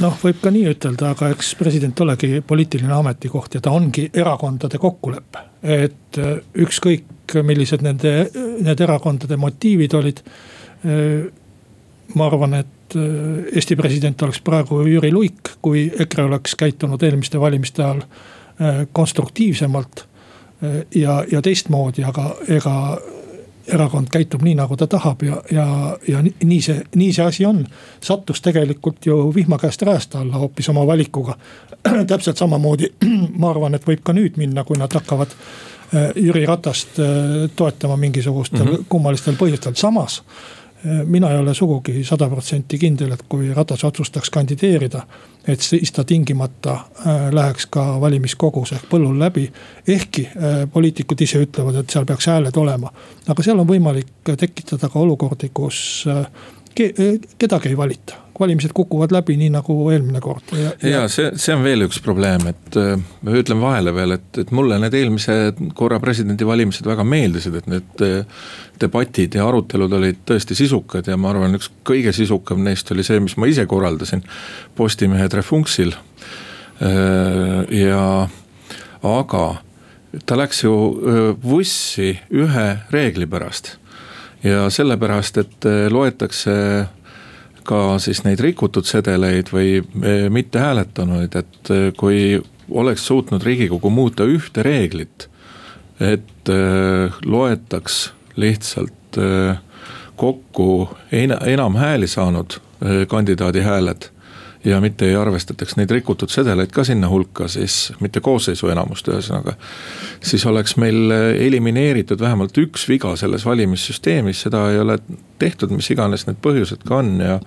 noh, 0.00 0.16
võib 0.22 0.40
ka 0.40 0.52
nii 0.54 0.64
ütelda, 0.72 1.12
aga 1.14 1.30
eks 1.34 1.52
president 1.60 2.00
olegi 2.00 2.40
poliitiline 2.46 2.94
ametikoht 2.96 3.58
ja 3.58 3.60
ta 3.64 3.74
ongi 3.76 4.08
erakondade 4.14 4.80
kokkulepe. 4.80 5.44
et 5.62 6.18
äh, 6.18 6.38
ükskõik, 6.56 7.36
millised 7.44 7.84
nende, 7.84 8.30
need 8.64 8.80
erakondade 8.80 9.36
motiivid 9.36 9.94
olid. 9.94 10.22
Äh, 10.84 11.28
ma 12.14 12.26
arvan, 12.26 12.54
et 12.54 12.96
äh, 12.96 13.44
Eesti 13.54 13.76
president 13.76 14.22
oleks 14.22 14.40
praegu 14.40 14.80
Jüri 14.88 15.12
Luik, 15.12 15.56
kui 15.60 15.90
EKRE 15.98 16.30
oleks 16.30 16.56
käitunud 16.56 17.02
eelmiste 17.02 17.40
valimiste 17.40 17.84
ajal 17.84 18.04
konstruktiivsemalt 18.92 20.02
ja, 20.94 21.24
ja 21.32 21.42
teistmoodi, 21.42 22.04
aga 22.04 22.34
ega 22.48 22.74
erakond 23.72 24.08
käitub 24.10 24.42
nii, 24.44 24.54
nagu 24.58 24.76
ta 24.76 24.86
tahab 24.90 25.22
ja, 25.22 25.40
ja, 25.52 25.66
ja 26.08 26.22
nii 26.24 26.60
see, 26.64 26.82
nii 26.96 27.12
see 27.14 27.24
asi 27.24 27.46
on. 27.46 27.64
sattus 28.00 28.42
tegelikult 28.42 29.06
ju 29.06 29.34
vihma 29.34 29.58
käest 29.58 29.82
räästa 29.82 30.20
alla 30.20 30.40
hoopis 30.42 30.68
oma 30.68 30.86
valikuga. 30.86 31.36
täpselt 32.12 32.36
samamoodi 32.36 32.92
ma 33.40 33.50
arvan, 33.50 33.74
et 33.74 33.86
võib 33.86 34.02
ka 34.04 34.12
nüüd 34.16 34.36
minna, 34.40 34.64
kui 34.64 34.78
nad 34.78 34.92
hakkavad 34.92 35.34
äh, 35.34 36.10
Jüri 36.16 36.46
Ratast 36.46 36.98
äh, 36.98 37.50
toetama 37.56 37.96
mingisugustel 37.96 38.64
mm 38.64 38.72
-hmm. 38.72 38.84
kummalistel 38.88 39.36
põhjustel, 39.40 39.74
samas 39.74 40.22
mina 41.04 41.30
ei 41.30 41.38
ole 41.38 41.54
sugugi 41.54 42.04
sada 42.04 42.28
protsenti 42.28 42.78
kindel, 42.78 43.12
et 43.12 43.22
kui 43.28 43.50
Ratas 43.54 43.84
otsustaks 43.84 44.30
kandideerida, 44.30 45.02
et 45.48 45.60
siis 45.60 45.92
ta 45.92 46.04
tingimata 46.04 46.72
äh, 46.72 47.26
läheks 47.32 47.66
ka 47.72 47.84
valimiskogus 48.00 48.72
ehk 48.76 48.86
põllul 48.90 49.18
läbi. 49.18 49.50
ehkki 49.88 50.26
äh, 50.28 50.62
poliitikud 50.72 51.20
ise 51.20 51.42
ütlevad, 51.44 51.80
et 51.80 51.90
seal 51.90 52.06
peaks 52.06 52.26
hääled 52.26 52.56
olema, 52.56 52.92
aga 53.28 53.42
seal 53.42 53.60
on 53.60 53.68
võimalik 53.68 54.32
tekitada 54.36 54.88
ka 54.88 55.00
olukordi, 55.00 55.50
kus 55.54 56.04
äh, 56.08 56.24
kedagi 56.74 57.72
ei 57.72 57.76
valita 57.76 58.30
valimised 58.40 58.72
kukuvad 58.74 59.12
läbi, 59.12 59.36
nii 59.36 59.50
nagu 59.52 59.74
eelmine 59.92 60.20
kord. 60.24 60.52
ja, 60.56 60.72
ja, 60.88 61.02
see, 61.12 61.30
see 61.36 61.54
on 61.54 61.64
veel 61.64 61.84
üks 61.84 62.00
probleem, 62.04 62.46
et 62.50 62.78
ma 63.20 63.36
ütlen 63.36 63.60
vahele 63.60 63.92
veel, 63.94 64.16
et, 64.16 64.28
et 64.40 64.52
mulle 64.56 64.78
need 64.80 64.96
eelmise 64.96 65.36
korra 65.76 66.00
presidendivalimised 66.02 66.88
väga 66.88 67.04
meeldisid, 67.06 67.58
et 67.60 67.68
need 67.70 68.04
debatid 68.80 69.36
ja 69.36 69.44
arutelud 69.48 69.92
olid 69.98 70.22
tõesti 70.28 70.56
sisukad 70.56 71.10
ja 71.10 71.18
ma 71.20 71.34
arvan, 71.34 71.58
üks 71.58 71.68
kõige 71.86 72.14
sisukam 72.16 72.64
neist 72.64 72.88
oli 72.94 73.04
see, 73.06 73.20
mis 73.20 73.36
ma 73.36 73.50
ise 73.50 73.66
korraldasin 73.68 74.24
Postimehe 74.76 75.28
Trefunksil. 75.28 75.92
ja, 77.76 78.04
aga 79.04 79.44
ta 80.26 80.40
läks 80.40 80.64
ju 80.64 80.72
vussi 81.44 82.14
ühe 82.32 82.66
reegli 82.90 83.28
pärast 83.28 83.74
ja 84.44 84.70
sellepärast, 84.70 85.38
et 85.38 85.68
loetakse 85.90 86.52
ka 87.64 87.98
siis 88.00 88.22
neid 88.24 88.40
rikutud 88.40 88.88
sedeleid 88.88 89.52
või 89.52 89.80
e, 89.80 90.14
mitte 90.32 90.62
hääletanuid, 90.62 91.36
et 91.36 91.70
e, 91.70 91.80
kui 91.96 92.40
oleks 92.70 93.04
suutnud 93.06 93.42
riigikogu 93.44 93.90
muuta 93.90 94.24
ühte 94.24 94.62
reeglit. 94.62 95.28
et 96.00 96.48
loetaks 97.26 98.12
lihtsalt 98.40 99.18
kokku 100.16 100.88
enam 101.12 101.76
hääli 101.76 102.06
saanud 102.08 102.56
kandidaadi 103.08 103.60
hääled 103.60 104.08
ja 104.64 104.80
mitte 104.80 105.08
ei 105.08 105.16
arvestataks 105.16 105.76
neid 105.78 105.90
rikutud 105.90 106.30
sedeleid 106.32 106.72
ka 106.74 106.84
sinna 106.84 107.08
hulka, 107.08 107.48
siis 107.48 107.92
mitte 108.00 108.20
koosseisu 108.20 108.68
enamust, 108.68 109.08
ühesõnaga. 109.08 109.54
siis 110.20 110.46
oleks 110.46 110.76
meil 110.76 111.10
elimineeritud 111.46 112.20
vähemalt 112.20 112.58
üks 112.58 112.88
viga 112.88 113.14
selles 113.16 113.46
valimissüsteemis, 113.46 114.42
seda 114.46 114.66
ei 114.72 114.78
ole 114.78 114.98
tehtud, 115.38 115.72
mis 115.72 115.90
iganes 115.90 116.26
need 116.28 116.42
põhjused 116.44 116.84
ka 116.88 117.00
on 117.00 117.14
ja 117.20 117.38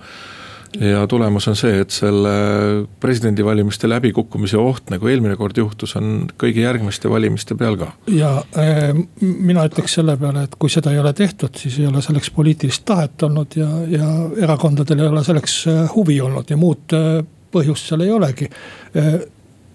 ja 0.80 1.06
tulemus 1.10 1.48
on 1.48 1.56
see, 1.56 1.80
et 1.84 1.94
selle 1.94 2.32
presidendivalimiste 3.00 3.88
läbikukkumise 3.90 4.58
oht, 4.60 4.88
nagu 4.94 5.08
eelmine 5.10 5.36
kord 5.40 5.58
juhtus, 5.58 5.96
on 6.00 6.26
kõigi 6.40 6.64
järgmiste 6.64 7.10
valimiste 7.10 7.56
peal 7.58 7.78
ka. 7.80 7.92
ja 8.12 8.32
äh, 8.58 8.90
mina 9.20 9.66
ütleks 9.68 9.98
selle 10.00 10.16
peale, 10.20 10.46
et 10.48 10.58
kui 10.58 10.72
seda 10.72 10.92
ei 10.94 11.02
ole 11.02 11.12
tehtud, 11.12 11.54
siis 11.60 11.78
ei 11.82 11.86
ole 11.90 12.02
selleks 12.02 12.32
poliitilist 12.34 12.84
tahet 12.88 13.22
olnud 13.28 13.58
ja, 13.58 13.70
ja 13.90 14.10
erakondadel 14.46 15.04
ei 15.04 15.12
ole 15.12 15.24
selleks 15.24 15.60
äh, 15.70 15.84
huvi 15.94 16.20
olnud 16.20 16.50
ja 16.50 16.58
muud 16.60 16.96
äh, 16.96 17.22
põhjust 17.54 17.90
seal 17.90 18.02
ei 18.02 18.10
olegi 18.10 18.48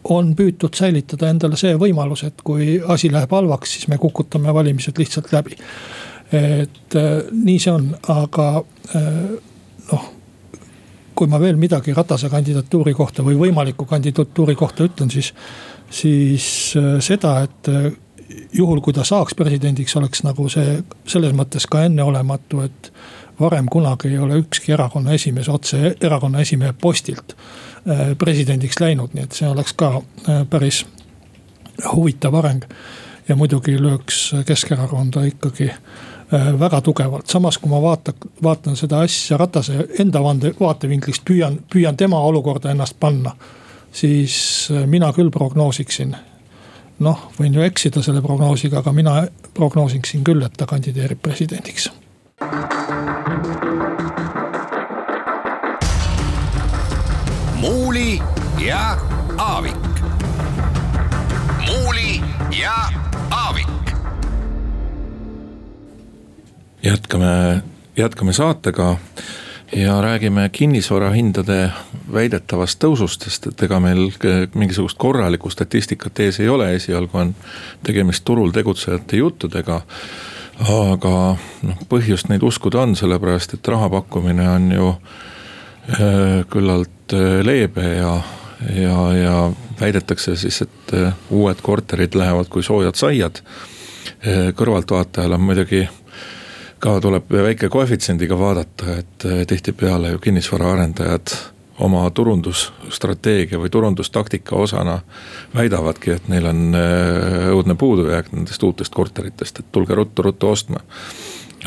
on 0.04 0.34
püütud 0.36 0.76
säilitada 0.76 1.30
endale 1.30 1.58
see 1.60 1.76
võimalus, 1.80 2.24
et 2.28 2.42
kui 2.46 2.78
asi 2.88 3.12
läheb 3.12 3.32
halvaks, 3.36 3.76
siis 3.76 3.90
me 3.92 4.00
kukutame 4.02 4.54
valimised 4.54 4.98
lihtsalt 5.00 5.34
läbi. 5.34 5.58
et 6.32 6.96
äh, 6.96 7.24
nii 7.34 7.60
see 7.60 7.72
on, 7.74 7.88
aga 8.08 8.64
äh, 8.96 9.14
kui 11.20 11.28
ma 11.28 11.40
veel 11.42 11.58
midagi 11.60 11.94
Ratase 11.96 12.30
kandidatuuri 12.32 12.94
kohta 12.96 13.24
või 13.26 13.36
võimaliku 13.40 13.88
kandidatuuri 13.90 14.56
kohta 14.60 14.86
ütlen, 14.88 15.12
siis, 15.12 15.34
siis 15.92 16.46
äh, 16.80 16.94
seda, 17.04 17.34
et 17.48 17.72
äh, 17.72 17.90
juhul, 18.56 18.80
kui 18.86 18.96
ta 18.96 19.04
saaks 19.08 19.36
presidendiks, 19.36 19.98
oleks 20.00 20.24
nagu 20.24 20.48
see 20.52 20.78
selles 21.10 21.36
mõttes 21.36 21.68
ka 21.68 21.84
enneolematu, 21.90 22.64
et 22.64 22.92
varem 23.40 23.68
kunagi 23.72 24.14
ei 24.14 24.20
ole 24.20 24.40
ükski 24.44 24.76
erakonna 24.76 25.16
esimees 25.16 25.50
otse 25.52 25.96
erakonna 26.00 26.46
esimehe 26.46 26.76
postilt 26.80 27.36
äh, 27.36 28.14
presidendiks 28.20 28.80
läinud, 28.80 29.16
nii 29.16 29.28
et 29.28 29.36
see 29.42 29.50
oleks 29.50 29.76
ka 29.76 29.98
päris 30.50 30.86
huvitav 31.92 32.36
areng. 32.40 32.64
ja 33.28 33.36
muidugi 33.36 33.76
lööks 33.78 34.32
Keskerakonda 34.46 35.22
ikkagi 35.28 35.70
väga 36.32 36.82
tugevalt, 36.82 37.28
samas 37.28 37.58
kui 37.58 37.70
ma 37.72 37.82
vaatan, 37.82 38.14
vaatan 38.44 38.76
seda 38.78 39.00
asja 39.06 39.38
Ratase 39.38 39.88
enda 40.00 40.22
vande, 40.24 40.54
vaatevinklist, 40.60 41.24
püüan, 41.26 41.60
püüan 41.74 41.98
tema 41.98 42.20
olukorda 42.22 42.72
ennast 42.72 43.00
panna. 43.00 43.36
siis 43.92 44.68
äh, 44.72 44.86
mina 44.86 45.10
küll 45.14 45.32
prognoosiksin, 45.34 46.16
noh, 47.00 47.24
võin 47.40 47.54
ju 47.54 47.64
eksida 47.66 48.04
selle 48.06 48.22
prognoosiga, 48.22 48.80
aga 48.80 48.92
mina 48.94 49.24
prognoosiksin 49.54 50.24
küll, 50.24 50.46
et 50.46 50.54
ta 50.58 50.66
kandideerib 50.66 51.22
presidendiks. 51.22 51.92
muuli 57.62 58.22
ja 58.66 58.98
Aavik. 59.38 59.76
muuli 61.66 62.22
ja 62.62 62.99
jätkame, 66.84 67.62
jätkame 67.98 68.34
saatega 68.34 68.96
ja 69.76 70.02
räägime 70.02 70.50
kinnisvarahindade 70.50 71.72
väidetavast 72.14 72.80
tõusust, 72.84 73.26
sest 73.28 73.48
et 73.52 73.64
ega 73.64 73.80
meil 73.80 74.08
mingisugust 74.56 74.98
korralikku 74.98 75.50
statistikat 75.54 76.20
ees 76.26 76.40
ei 76.40 76.50
ole, 76.50 76.72
esialgu 76.76 77.18
on 77.18 77.36
tegemist 77.84 78.26
turul 78.26 78.52
tegutsejate 78.56 79.18
juttudega. 79.18 79.82
aga 80.60 81.12
noh, 81.64 81.84
põhjust 81.90 82.28
neid 82.28 82.44
uskuda 82.44 82.82
on, 82.82 82.96
sellepärast 82.96 83.54
et 83.54 83.68
raha 83.68 83.90
pakkumine 83.90 84.50
on 84.50 84.72
ju 84.72 84.88
äh, 84.90 86.44
küllalt 86.52 87.14
äh, 87.14 87.40
leebe 87.46 87.86
ja, 87.96 88.22
ja, 88.76 89.14
ja 89.14 89.52
väidetakse 89.80 90.36
siis, 90.36 90.62
et 90.62 90.94
äh, 90.94 91.14
uued 91.30 91.62
korterid 91.62 92.16
lähevad 92.16 92.50
kui 92.50 92.64
soojad 92.64 92.96
saiad. 92.96 93.42
kõrvaltvaatajal 94.56 95.34
on 95.34 95.42
muidugi 95.42 95.88
ka 96.80 97.00
tuleb 97.02 97.32
väike 97.32 97.70
koefitsiendiga 97.70 98.38
vaadata, 98.40 99.00
et 99.02 99.26
eh, 99.26 99.46
tihtipeale 99.48 100.14
ju 100.14 100.20
kinnisvaraarendajad 100.20 101.34
oma 101.80 102.04
turundusstrateegia 102.12 103.60
või 103.60 103.70
turundustaktika 103.72 104.56
osana 104.56 105.00
väidavadki, 105.56 106.12
et 106.16 106.28
neil 106.32 106.48
on 106.50 106.64
eh, 106.76 107.50
õudne 107.54 107.76
puudujääk 107.80 108.32
nendest 108.32 108.64
uutest 108.64 108.96
korteritest, 108.96 109.60
et 109.60 109.72
tulge 109.72 109.96
ruttu-ruttu 109.96 110.48
ostma. 110.48 110.80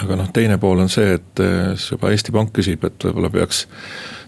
aga 0.03 0.16
noh, 0.16 0.31
teine 0.33 0.59
pool 0.59 0.81
on 0.81 0.88
see, 0.88 1.14
et 1.20 1.44
eh, 1.44 1.75
juba 1.90 2.11
Eesti 2.11 2.33
Pank 2.33 2.53
küsib, 2.57 2.85
et 2.85 3.05
võib-olla 3.05 3.31
peaks 3.31 3.66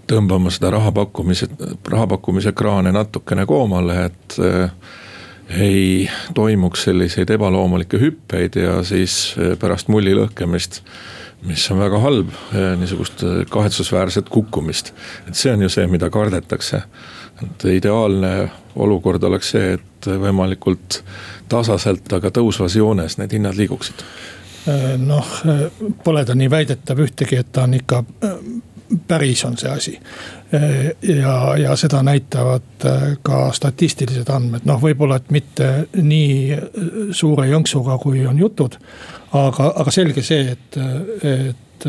tõmbama 0.08 0.52
seda 0.52 0.70
raha 0.70 0.92
pakkumise, 0.92 1.48
raha 1.88 2.06
pakkumise 2.06 2.52
kraane 2.52 2.92
natukene 2.92 3.46
koomale, 3.48 4.04
et 4.04 4.36
ei 5.48 6.10
toimuks 6.34 6.84
selliseid 6.88 7.30
ebaloomulikke 7.30 8.00
hüppeid 8.00 8.56
ja 8.56 8.82
siis 8.84 9.34
eh, 9.38 9.58
pärast 9.58 9.88
mulli 9.88 10.14
lõhkemist 10.16 10.80
mis 11.44 11.70
on 11.70 11.78
väga 11.78 11.98
halb, 12.00 12.30
eh, 12.54 12.72
niisugust 12.80 13.22
eh, 13.22 13.42
kahetsusväärset 13.50 14.28
kukkumist. 14.28 14.92
et 15.28 15.34
see 15.34 15.52
on 15.52 15.62
ju 15.62 15.68
see, 15.68 15.86
mida 15.86 16.10
kardetakse. 16.10 16.82
et 17.42 17.64
ideaalne 17.64 18.50
olukord 18.76 19.22
oleks 19.22 19.50
see, 19.50 19.72
et 19.72 20.06
võimalikult 20.06 21.02
tasaselt, 21.48 22.12
aga 22.12 22.30
tõusvas 22.30 22.76
joones 22.76 23.18
need 23.18 23.32
hinnad 23.32 23.56
liiguksid. 23.56 24.04
noh, 24.98 25.28
pole 26.04 26.24
ta 26.24 26.34
nii 26.34 26.50
väidetav 26.50 26.98
ühtegi, 26.98 27.36
et 27.36 27.52
ta 27.52 27.62
on 27.62 27.74
ikka 27.74 28.04
päris 29.08 29.44
on 29.44 29.56
see 29.56 29.70
asi. 29.70 30.00
Ja, 31.02 31.56
ja 31.58 31.76
seda 31.76 32.02
näitavad 32.06 32.86
ka 33.22 33.38
statistilised 33.52 34.28
andmed, 34.30 34.66
noh, 34.68 34.80
võib-olla, 34.82 35.18
et 35.18 35.32
mitte 35.34 35.70
nii 35.96 36.58
suure 37.16 37.48
jõnksuga, 37.48 37.98
kui 38.02 38.26
on 38.26 38.38
jutud. 38.38 38.78
aga, 39.32 39.72
aga 39.82 39.94
selge 39.94 40.22
see, 40.22 40.54
et, 40.54 40.78
et 41.24 41.88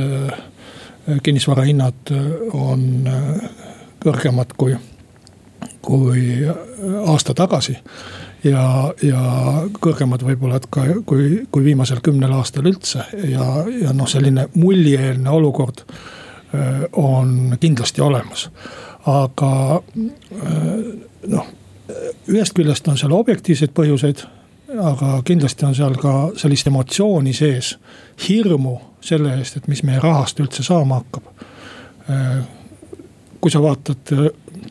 kinnisvara 1.23 1.65
hinnad 1.67 2.13
on 2.53 3.05
kõrgemad 4.03 4.53
kui, 4.57 4.75
kui 5.85 6.21
aasta 7.05 7.33
tagasi 7.37 7.77
ja, 8.45 8.65
ja 9.03 9.21
kõrgemad 9.81 10.25
võib-olla, 10.25 10.59
et 10.59 10.67
ka 10.71 10.85
kui, 11.07 11.45
kui 11.51 11.65
viimasel 11.65 12.01
kümnel 12.05 12.33
aastal 12.37 12.69
üldse 12.69 13.05
ja, 13.29 13.47
ja 13.81 13.93
noh, 13.93 14.09
selline 14.09 14.49
mullieelne 14.55 15.29
olukord 15.33 15.85
on 16.91 17.57
kindlasti 17.59 18.01
olemas. 18.01 18.49
aga 19.05 19.81
noh, 21.27 21.47
ühest 22.27 22.55
küljest 22.57 22.87
on 22.87 22.97
seal 22.97 23.13
objektiivseid 23.13 23.73
põhjuseid, 23.77 24.23
aga 24.81 25.19
kindlasti 25.25 25.65
on 25.67 25.75
seal 25.77 25.97
ka 26.01 26.15
sellist 26.37 26.67
emotsiooni 26.67 27.33
sees, 27.33 27.75
hirmu 28.27 28.79
selle 29.05 29.35
eest, 29.37 29.57
et 29.57 29.67
mis 29.67 29.83
meie 29.85 30.01
rahast 30.01 30.39
üldse 30.41 30.63
saama 30.63 31.03
hakkab. 31.03 31.29
kui 33.41 33.51
sa 33.51 33.61
vaatad 33.61 34.13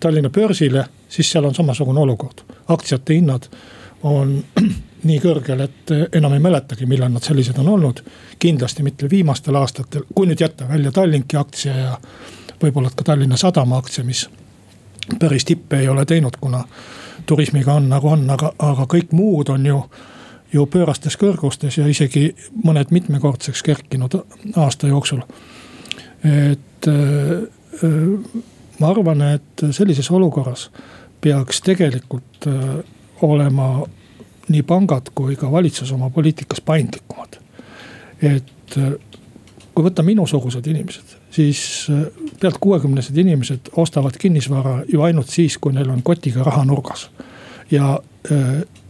Tallinna 0.00 0.30
börsile, 0.30 0.84
siis 1.08 1.30
seal 1.30 1.44
on 1.44 1.54
samasugune 1.54 2.00
olukord 2.00 2.42
aktsiate 2.68 3.14
hinnad 3.14 3.46
on 4.02 4.44
nii 5.04 5.20
kõrgel, 5.20 5.60
et 5.64 5.92
enam 6.12 6.32
ei 6.32 6.42
mäletagi, 6.42 6.86
millal 6.86 7.12
nad 7.12 7.22
sellised 7.22 7.58
on 7.58 7.68
olnud. 7.68 8.00
kindlasti 8.38 8.82
mitte 8.82 9.10
viimastel 9.10 9.54
aastatel, 9.54 10.02
kui 10.14 10.26
nüüd 10.26 10.40
jätta 10.40 10.68
välja 10.68 10.92
Tallinki 10.92 11.36
aktsia 11.36 11.76
ja 11.76 11.98
võib-olla 12.62 12.90
ka 12.94 13.04
Tallinna 13.04 13.36
Sadama 13.36 13.78
aktsia, 13.78 14.04
mis 14.04 14.28
päris 15.18 15.44
tippe 15.44 15.78
ei 15.80 15.88
ole 15.88 16.04
teinud, 16.04 16.36
kuna 16.40 16.64
turismiga 17.26 17.74
on 17.74 17.88
nagu 17.88 18.08
on, 18.08 18.30
aga, 18.30 18.52
aga 18.58 18.86
kõik 18.90 19.12
muud 19.12 19.48
on 19.48 19.66
ju 19.66 19.84
ju 20.54 20.66
pöörastes 20.70 21.16
kõrgustes 21.18 21.80
ja 21.80 21.86
isegi 21.90 22.28
mõned 22.62 22.92
mitmekordseks 22.94 23.62
kerkinud 23.66 24.14
aasta 24.56 24.86
jooksul. 24.86 25.22
et 26.24 26.88
äh, 26.88 27.82
ma 28.78 28.90
arvan, 28.90 29.22
et 29.34 29.64
sellises 29.70 30.10
olukorras 30.10 30.70
peaks 31.20 31.60
tegelikult 31.62 32.46
olema 33.22 33.86
nii 34.48 34.62
pangad 34.62 35.10
kui 35.14 35.36
ka 35.36 35.50
valitsus 35.52 35.92
oma 35.92 36.10
poliitikas 36.10 36.60
paindlikumad. 36.60 37.38
et 38.22 38.78
äh, 38.78 38.92
kui 39.74 39.84
võtta 39.84 40.02
minusugused 40.02 40.66
inimesed, 40.66 41.16
siis 41.30 41.86
äh, 41.90 42.06
pealt 42.40 42.58
kuuekümnesed 42.60 43.16
inimesed 43.16 43.72
ostavad 43.76 44.16
kinnisvara 44.18 44.82
ju 44.92 45.02
ainult 45.02 45.28
siis, 45.28 45.58
kui 45.58 45.72
neil 45.72 45.90
on 45.90 46.02
kotiga 46.02 46.42
raha 46.42 46.64
nurgas. 46.64 47.10
ja 47.70 47.98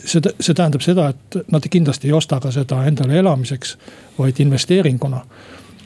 see, 0.05 0.21
see 0.41 0.55
tähendab 0.55 0.83
seda, 0.83 1.09
et 1.09 1.37
nad 1.51 1.67
kindlasti 1.71 2.09
ei 2.09 2.13
osta 2.13 2.41
ka 2.41 2.51
seda 2.55 2.85
endale 2.87 3.19
elamiseks, 3.19 3.77
vaid 4.19 4.41
investeeringuna 4.41 5.25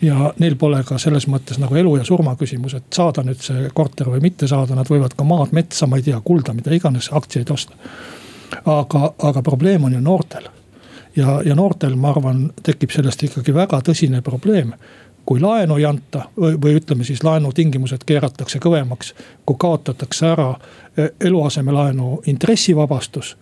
ja 0.02 0.32
neil 0.38 0.56
pole 0.58 0.80
ka 0.86 0.98
selles 0.98 1.26
mõttes 1.30 1.58
nagu 1.60 1.76
elu 1.78 1.96
ja 1.98 2.04
surma 2.06 2.34
küsimus, 2.38 2.76
et 2.78 2.86
saada 2.94 3.24
nüüd 3.26 3.40
see 3.42 3.68
korter 3.74 4.10
või 4.12 4.22
mitte 4.22 4.48
saada, 4.50 4.76
nad 4.78 4.90
võivad 4.90 5.16
ka 5.18 5.26
maad, 5.26 5.52
metsa, 5.56 5.88
ma 5.90 5.98
ei 5.98 6.06
tea, 6.06 6.20
kulda, 6.24 6.54
mida 6.54 6.74
iganes, 6.74 7.10
aktsiaid 7.12 7.50
osta. 7.50 7.74
Aga, 8.64 9.12
aga 9.18 9.42
probleem 9.42 9.84
on 9.84 9.92
ju 9.92 10.00
noortel. 10.00 10.48
ja, 11.16 11.40
ja 11.44 11.54
noortel, 11.54 11.96
ma 11.96 12.10
arvan, 12.10 12.50
tekib 12.62 12.90
sellest 12.94 13.22
ikkagi 13.22 13.54
väga 13.54 13.80
tõsine 13.84 14.22
probleem 14.22 14.74
kui 15.28 15.40
laenu 15.40 15.76
ei 15.76 15.84
anta 15.84 16.22
või, 16.40 16.54
või 16.56 16.78
ütleme 16.78 17.04
siis 17.04 17.20
laenutingimused 17.20 18.06
keeratakse 18.08 18.58
kõvemaks, 18.64 19.12
kui 19.44 19.56
kaotatakse 19.60 20.26
ära 20.26 20.54
e, 20.54 21.10
eluasemelaenu 21.20 22.22
intressivabastus. 22.32 23.36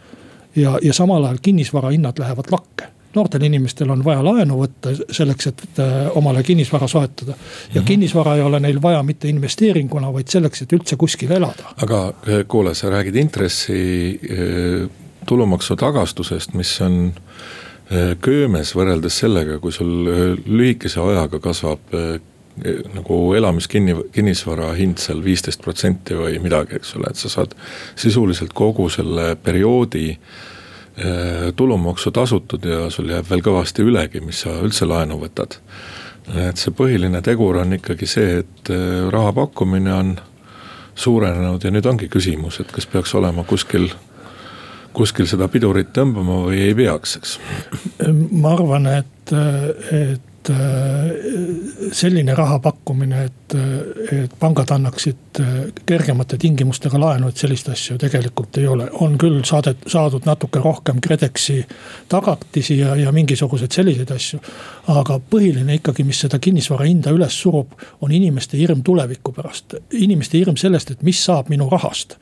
ja, 0.56 0.78
ja 0.82 0.92
samal 0.92 1.24
ajal 1.24 1.38
kinnisvara 1.42 1.94
hinnad 1.94 2.18
lähevad 2.18 2.50
lakke 2.50 2.95
noortel 3.16 3.46
inimestel 3.48 3.90
on 3.92 4.05
vaja 4.05 4.22
laenu 4.24 4.59
võtta 4.61 4.92
selleks, 5.14 5.50
et 5.50 5.81
omale 6.18 6.42
kinnisvara 6.46 6.88
soetada. 6.88 7.33
ja 7.33 7.37
mm 7.37 7.81
-hmm. 7.81 7.87
kinnisvara 7.87 8.37
ei 8.37 8.42
ole 8.42 8.61
neil 8.61 8.83
vaja 8.83 9.02
mitte 9.02 9.29
investeeringuna, 9.29 10.12
vaid 10.12 10.29
selleks, 10.29 10.62
et 10.62 10.72
üldse 10.72 10.96
kuskil 10.96 11.33
elada. 11.33 11.72
aga 11.83 12.12
eh, 12.26 12.44
kuule, 12.48 12.74
sa 12.74 12.90
räägid 12.90 13.16
intressi 13.16 14.20
eh, 14.31 14.88
tulumaksu 15.26 15.76
tagastusest, 15.76 16.55
mis 16.55 16.81
on 16.81 17.12
köömes 18.20 18.72
võrreldes 18.74 19.18
sellega, 19.18 19.59
kui 19.59 19.72
sul 19.72 20.09
lühikese 20.46 21.00
ajaga 21.00 21.38
kasvab 21.38 21.79
nagu 22.94 23.35
elamiskinni, 23.35 23.94
kinnisvara 24.12 24.72
hind 24.74 24.98
seal 24.98 25.22
viisteist 25.24 25.62
protsenti 25.62 26.14
või 26.14 26.40
midagi, 26.42 26.81
eks 26.81 26.96
ole, 26.96 27.11
et 27.11 27.16
sa 27.16 27.29
saad 27.29 27.55
sisuliselt 27.94 28.52
kogu 28.52 28.88
selle 28.90 29.37
perioodi 29.37 30.09
äh, 30.11 30.18
Äh, 30.18 30.55
tulumaksu 31.56 32.11
tasutud 32.11 32.64
ja 32.64 32.87
sul 32.90 33.11
jääb 33.12 33.26
veel 33.28 33.42
kõvasti 33.44 33.85
ülegi, 33.85 34.22
mis 34.24 34.38
sa 34.46 34.54
üldse 34.64 34.88
laenu 34.88 35.18
võtad. 35.20 35.59
et 36.48 36.56
see 36.59 36.72
põhiline 36.74 37.20
tegur 37.22 37.61
on 37.61 37.76
ikkagi 37.76 38.06
see, 38.11 38.38
et 38.40 38.70
äh, 38.72 39.11
raha 39.12 39.32
pakkumine 39.32 39.92
on 39.94 40.14
suurenenud 40.94 41.64
ja 41.64 41.70
nüüd 41.70 41.87
ongi 41.87 42.09
küsimus, 42.09 42.61
et 42.61 42.72
kas 42.72 42.87
peaks 42.87 43.14
olema 43.14 43.44
kuskil 43.44 43.90
kuskil 44.96 45.28
seda 45.28 45.46
pidurit 45.52 45.92
tõmbama 45.92 46.40
või 46.48 46.64
ei 46.64 46.74
peaks, 46.74 47.16
eks? 47.20 47.37
ma 48.32 48.56
arvan, 48.56 48.88
et, 48.96 49.37
et 49.92 50.37
Äh, 50.50 51.90
selline 51.92 52.35
raha 52.35 52.59
pakkumine, 52.62 53.24
et, 53.26 53.54
et 54.12 54.35
pangad 54.38 54.70
annaksid 54.70 55.25
äh, 55.40 55.55
kergemate 55.87 56.38
tingimustega 56.38 57.01
laenu, 57.01 57.29
et 57.29 57.37
sellist 57.37 57.68
asja 57.68 57.99
tegelikult 57.99 58.59
ei 58.59 58.66
ole. 58.66 58.88
on 59.01 59.18
küll 59.18 59.42
saadet, 59.44 59.87
saadud 59.87 60.27
natuke 60.27 60.61
rohkem 60.62 61.01
KredExi 61.01 61.64
tagatisi 62.09 62.79
ja, 62.79 62.96
ja 62.96 63.12
mingisuguseid 63.12 63.72
selliseid 63.72 64.11
asju. 64.11 64.40
aga 64.88 65.20
põhiline 65.31 65.79
ikkagi, 65.81 66.05
mis 66.05 66.20
seda 66.20 66.38
kinnisvara 66.38 66.87
hinda 66.87 67.11
üles 67.11 67.40
surub, 67.42 67.75
on 68.01 68.12
inimeste 68.12 68.59
hirm 68.59 68.83
tuleviku 68.83 69.33
pärast. 69.33 69.75
inimeste 69.92 70.38
hirm 70.38 70.57
sellest, 70.57 70.90
et 70.90 71.03
mis 71.03 71.25
saab 71.25 71.49
minu 71.49 71.68
rahast. 71.70 72.16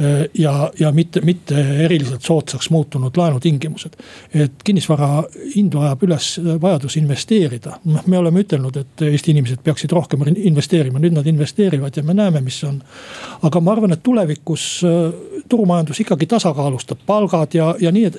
Äh, 0.00 0.26
ja, 0.38 0.70
ja 0.78 0.92
mitte, 0.92 1.20
mitte 1.20 1.60
eriliselt 1.84 2.22
soodsaks 2.22 2.70
muutunud 2.70 3.16
laenutingimused. 3.16 3.96
et 4.34 4.62
kinnisvara 4.64 5.24
hindu 5.56 5.80
ajab 5.80 6.02
üles 6.02 6.34
vajadus 6.60 6.96
investeerida 6.96 7.34
investeerida. 7.34 7.78
noh, 7.84 8.06
me 8.06 8.18
oleme 8.18 8.42
ütelnud, 8.44 8.76
et 8.76 9.02
Eesti 9.02 9.32
inimesed 9.34 9.62
peaksid 9.64 9.92
rohkem 9.92 10.22
investeerima, 10.34 10.98
nüüd 10.98 11.14
nad 11.14 11.26
investeerivad 11.26 11.96
ja 11.96 12.02
me 12.02 12.14
näeme, 12.14 12.40
mis 12.44 12.53
on. 12.64 12.82
aga 13.42 13.60
ma 13.60 13.72
arvan, 13.72 13.92
et 13.92 14.02
tulevikus 14.02 14.82
äh, 14.84 15.12
turumajandus 15.48 16.00
ikkagi 16.00 16.26
tasakaalustab 16.26 16.98
palgad 17.06 17.54
ja, 17.54 17.74
ja 17.80 17.92
nii, 17.92 18.04
et 18.04 18.16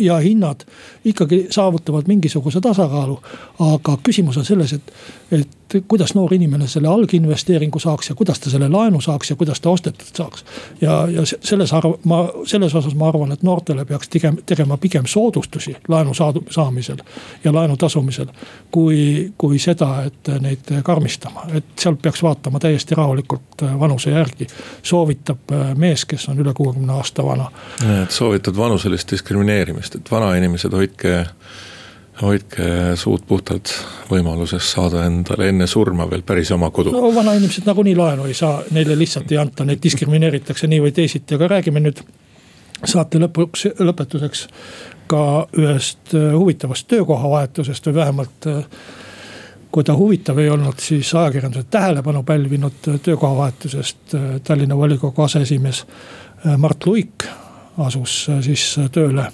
ja 0.00 0.18
hinnad 0.18 0.64
ikkagi 1.04 1.46
saavutavad 1.50 2.04
mingisuguse 2.06 2.60
tasakaalu. 2.60 3.20
aga 3.58 3.98
küsimus 4.02 4.36
on 4.36 4.44
selles, 4.44 4.72
et, 4.72 4.92
et 5.32 5.48
kuidas 5.88 6.14
noor 6.14 6.34
inimene 6.34 6.68
selle 6.68 6.88
alginvesteeringu 6.88 7.78
saaks 7.78 8.08
ja 8.08 8.14
kuidas 8.14 8.40
ta 8.40 8.50
selle 8.50 8.68
laenu 8.68 9.00
saaks 9.00 9.30
ja 9.30 9.36
kuidas 9.36 9.60
ta 9.60 9.70
ostetud 9.70 10.16
saaks. 10.16 10.44
ja, 10.80 11.08
ja 11.10 11.22
selles 11.24 11.72
arv-, 11.72 11.98
ma, 12.04 12.28
selles 12.44 12.74
osas 12.74 12.94
ma 12.94 13.08
arvan, 13.08 13.32
et 13.32 13.42
noortele 13.42 13.84
peaks 13.84 14.08
tegema, 14.08 14.38
tegema 14.46 14.76
pigem 14.76 15.06
soodustusi 15.06 15.76
laenu 15.88 16.14
saadu, 16.14 16.44
saamisel 16.50 16.96
ja 17.44 17.52
laenu 17.52 17.76
tasumisel. 17.76 18.26
kui, 18.70 19.32
kui 19.38 19.58
seda, 19.58 20.02
et 20.02 20.28
neid 20.40 20.70
karmistama, 20.82 21.46
et 21.54 21.64
sealt 21.78 22.02
peaks 22.02 22.22
vaatama 22.22 22.58
täiesti 22.58 22.94
rahulikult 22.94 23.53
vanuse 23.62 24.10
järgi. 24.10 24.46
soovitab 24.82 25.54
mees, 25.76 26.04
kes 26.04 26.28
on 26.28 26.40
üle 26.40 26.54
kuuekümne 26.54 26.92
aasta 26.92 27.24
vana. 27.24 27.50
et 28.02 28.10
soovitad 28.10 28.56
vanuselist 28.56 29.10
diskrimineerimist, 29.10 29.94
et 29.94 30.10
vanainimesed 30.10 30.72
hoidke 30.72 31.26
hoidke 32.22 32.66
suud 32.96 33.24
puhtalt 33.26 33.72
võimalusest 34.10 34.76
saada 34.76 35.04
endale 35.08 35.48
enne 35.50 35.66
surma 35.66 36.06
veel 36.10 36.22
päris 36.22 36.52
oma 36.54 36.70
kodu. 36.70 36.92
no 36.94 37.14
vanainimesed 37.14 37.66
nagunii 37.66 37.96
laenu 37.98 38.28
ei 38.30 38.34
saa, 38.34 38.62
neile 38.70 38.98
lihtsalt 38.98 39.32
ei 39.32 39.38
anta, 39.42 39.64
neid 39.64 39.82
diskrimineeritakse 39.82 40.70
nii 40.70 40.82
või 40.84 40.92
teisiti, 40.94 41.34
aga 41.34 41.48
räägime 41.56 41.82
nüüd 41.82 42.04
saate 42.84 43.18
lõpuks, 43.18 43.66
lõpetuseks 43.80 44.46
ka 45.10 45.22
ühest 45.58 46.14
äh, 46.14 46.30
huvitavast 46.36 46.86
töökohavahetusest 46.92 47.90
või 47.90 47.98
vähemalt 47.98 48.48
äh, 48.50 48.62
kui 49.74 49.84
ta 49.84 49.96
huvitav 49.98 50.38
ei 50.38 50.50
olnud, 50.54 50.78
siis 50.78 51.08
ajakirjanduse 51.14 51.66
tähelepanu 51.70 52.22
pälvinud 52.22 52.88
äh, 52.88 53.00
töökohavahetusest. 53.02 54.14
Tallinna 54.44 54.76
volikogu 54.76 55.22
aseesimees 55.22 55.86
Mart 56.58 56.86
Luik 56.86 57.24
asus 57.78 58.26
siis 58.44 58.74
tööle. 58.92 59.24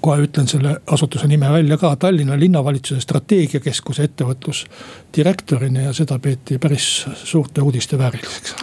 Kohe 0.00 0.26
ütlen 0.26 0.46
selle 0.48 0.76
asutuse 0.92 1.26
nime 1.26 1.48
välja 1.50 1.76
ka, 1.80 1.94
Tallinna 1.96 2.36
linnavalitsuse 2.38 3.00
strateegiakeskuse 3.00 4.04
ettevõtlusdirektorina 4.08 5.86
ja 5.88 5.94
seda 5.96 6.18
peeti 6.22 6.58
päris 6.62 6.88
suurte 7.24 7.64
uudiste 7.64 7.98
vääriliseks. 7.98 8.54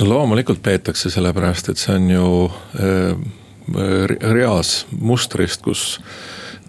no 0.00 0.08
loomulikult 0.08 0.62
peetakse, 0.62 1.10
sellepärast 1.10 1.72
et 1.72 1.80
see 1.80 1.96
on 1.96 2.10
ju 2.10 2.26
äh, 2.76 3.16
reas 4.20 4.86
mustrist, 4.90 5.62
kus 5.62 6.00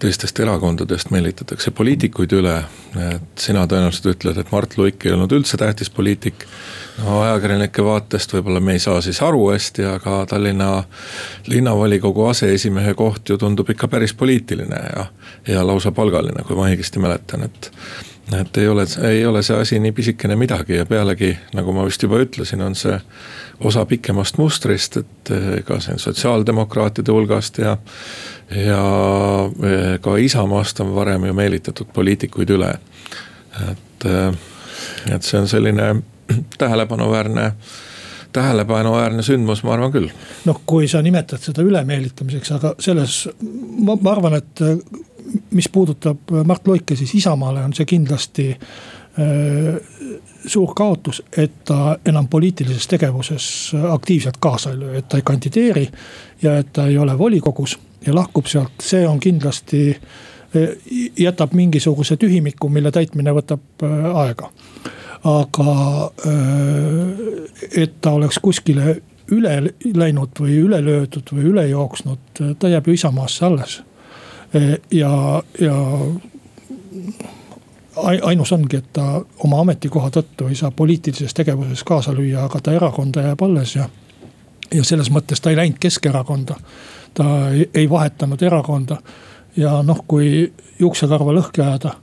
teistest 0.02 0.40
erakondadest 0.42 1.10
meelitatakse 1.14 1.70
poliitikuid 1.70 2.32
üle. 2.34 2.56
et 3.14 3.38
sina 3.38 3.62
tõenäoliselt 3.70 4.08
ütled, 4.12 4.38
et 4.40 4.50
Mart 4.52 4.76
Luik 4.76 5.06
ei 5.06 5.14
olnud 5.14 5.32
üldse 5.32 5.56
tähtis 5.60 5.90
poliitik. 5.90 6.46
no 6.98 7.20
ajakirjanike 7.22 7.84
vaatest 7.84 8.34
võib-olla 8.34 8.60
me 8.60 8.76
ei 8.76 8.82
saa 8.82 9.00
siis 9.00 9.22
aru 9.22 9.44
hästi, 9.52 9.84
aga 9.94 10.24
Tallinna 10.28 10.70
linnavolikogu 11.46 12.26
aseesimehe 12.32 12.94
koht 12.94 13.28
ju 13.28 13.38
tundub 13.38 13.70
ikka 13.70 13.88
päris 13.88 14.14
poliitiline 14.14 14.80
ja, 14.96 15.06
ja 15.48 15.66
lausa 15.66 15.92
palgaline, 15.92 16.42
kui 16.46 16.58
ma 16.58 16.66
õigesti 16.70 17.02
mäletan, 17.02 17.46
et 17.46 17.70
et 18.40 18.56
ei 18.56 18.68
ole, 18.68 18.84
ei 19.08 19.26
ole 19.26 19.42
see 19.42 19.56
asi 19.58 19.78
nii 19.82 19.92
pisikene 19.92 20.36
midagi 20.38 20.76
ja 20.78 20.86
pealegi, 20.86 21.32
nagu 21.56 21.72
ma 21.74 21.84
vist 21.84 22.02
juba 22.02 22.20
ütlesin, 22.22 22.62
on 22.64 22.76
see 22.78 22.94
osa 23.64 23.84
pikemast 23.86 24.38
mustrist, 24.38 24.96
et 25.02 25.32
ka 25.66 25.80
siin 25.82 25.98
sotsiaaldemokraatide 26.02 27.12
hulgast 27.12 27.58
ja. 27.62 27.76
Ja 28.56 28.82
ka 30.00 30.16
Isamaast 30.16 30.80
on 30.80 30.94
varem 30.94 31.24
ju 31.24 31.34
meelitatud 31.34 31.86
poliitikuid 31.92 32.50
üle. 32.50 32.74
et, 33.70 34.06
et 35.14 35.22
see 35.22 35.40
on 35.40 35.48
selline 35.48 35.94
tähelepanuväärne 36.58 37.52
tähelepanuväärne 38.32 39.22
sündmus, 39.22 39.62
ma 39.62 39.74
arvan 39.74 39.92
küll. 39.92 40.08
noh, 40.44 40.60
kui 40.66 40.88
sa 40.88 41.02
nimetad 41.02 41.42
seda 41.42 41.62
ülemeelitamiseks, 41.62 42.52
aga 42.56 42.74
selles, 42.80 43.28
ma, 43.84 43.96
ma 44.00 44.12
arvan, 44.12 44.38
et 44.40 44.64
mis 45.50 45.68
puudutab 45.68 46.32
Mart 46.44 46.68
Loike, 46.68 46.96
siis 46.96 47.14
Isamaale 47.14 47.64
on 47.64 47.74
see 47.76 47.86
kindlasti 47.88 48.48
äh, 48.52 49.76
suur 50.46 50.74
kaotus, 50.74 51.22
et 51.36 51.62
ta 51.68 51.96
enam 52.06 52.28
poliitilises 52.28 52.88
tegevuses 52.88 53.46
aktiivselt 53.90 54.40
kaasa 54.40 54.72
ei 54.72 54.80
löö, 54.80 54.98
et 54.98 55.08
ta 55.08 55.20
ei 55.20 55.22
kandideeri. 55.24 55.88
ja 56.42 56.56
et 56.58 56.72
ta 56.72 56.86
ei 56.86 56.98
ole 56.98 57.18
volikogus 57.18 57.78
ja 58.06 58.14
lahkub 58.14 58.46
sealt, 58.46 58.80
see 58.80 59.06
on 59.08 59.20
kindlasti, 59.20 59.84
äh, 60.56 60.74
jätab 61.18 61.54
mingisuguse 61.54 62.16
tühimiku, 62.16 62.68
mille 62.68 62.90
täitmine 62.90 63.34
võtab 63.34 63.86
äh, 63.86 64.10
aega. 64.24 64.50
aga 65.24 65.72
et 67.78 67.92
ta 68.00 68.10
oleks 68.10 68.40
kuskile 68.42 68.96
üle 69.30 69.52
läinud 69.94 70.34
või 70.40 70.56
üle 70.64 70.80
löödud 70.82 71.30
või 71.30 71.44
üle 71.52 71.62
jooksnud, 71.68 72.40
ta 72.58 72.68
jääb 72.68 72.90
ju 72.90 72.96
Isamaasse 72.98 73.44
alles 73.46 73.76
Eh, 74.54 74.80
ja, 74.90 75.42
ja 75.60 75.74
ainus 78.22 78.52
ongi, 78.52 78.76
et 78.76 78.92
ta 78.92 79.22
oma 79.44 79.60
ametikoha 79.60 80.10
tõttu 80.12 80.48
ei 80.48 80.56
saa 80.56 80.70
poliitilises 80.70 81.34
tegevuses 81.34 81.84
kaasa 81.88 82.12
lüüa, 82.12 82.44
aga 82.44 82.60
ta 82.60 82.74
erakonda 82.76 83.24
jääb 83.30 83.44
alles 83.46 83.76
ja. 83.76 83.88
ja 84.74 84.84
selles 84.84 85.08
mõttes 85.10 85.40
ta 85.40 85.50
ei 85.50 85.56
läinud 85.56 85.80
Keskerakonda. 85.80 86.58
Ta 87.14 87.26
ei, 87.52 87.90
vahetanud 87.90 88.42
erakonda 88.42 88.96
ja 89.56 89.80
noh, 89.82 90.04
kui 90.08 90.52
juuksekarva 90.80 91.34
lõhki 91.36 91.64
ajada. 91.64 91.94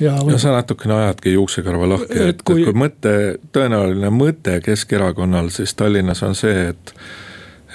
ja, 0.00 0.16
ja 0.30 0.38
sa 0.38 0.54
natukene 0.56 0.94
ajadki 0.94 1.34
juuksekarva 1.36 1.88
lõhki, 1.94 2.16
et, 2.16 2.36
et 2.36 2.42
kui, 2.46 2.64
kui 2.66 2.74
mõte, 2.76 3.14
tõenäoline 3.52 4.10
mõte 4.10 4.60
Keskerakonnal 4.64 5.50
siis 5.54 5.74
Tallinnas 5.74 6.22
on 6.22 6.34
see, 6.38 6.68
et. 6.72 6.94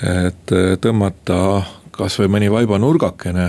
et 0.07 0.51
tõmmata 0.81 1.63
kasvõi 1.97 2.27
mõni 2.29 2.51
vaibanurgakene 2.53 3.47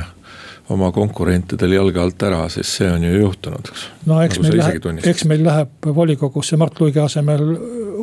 oma 0.71 0.91
konkurentidel 0.93 1.73
jalge 1.73 2.01
alt 2.01 2.23
ära, 2.29 2.43
siis 2.53 2.71
see 2.79 2.89
on 2.93 3.05
ju 3.05 3.13
juhtunud, 3.23 3.71
eks. 3.73 3.85
no 4.07 4.21
eks 4.23 4.41
nagu 4.41 4.49
meil 4.49 4.61
läheb, 4.63 5.07
eks 5.13 5.25
meil 5.31 5.45
läheb 5.47 5.89
volikogusse 6.01 6.59
Mart 6.61 6.81
Luige 6.81 7.01
asemel 7.01 7.45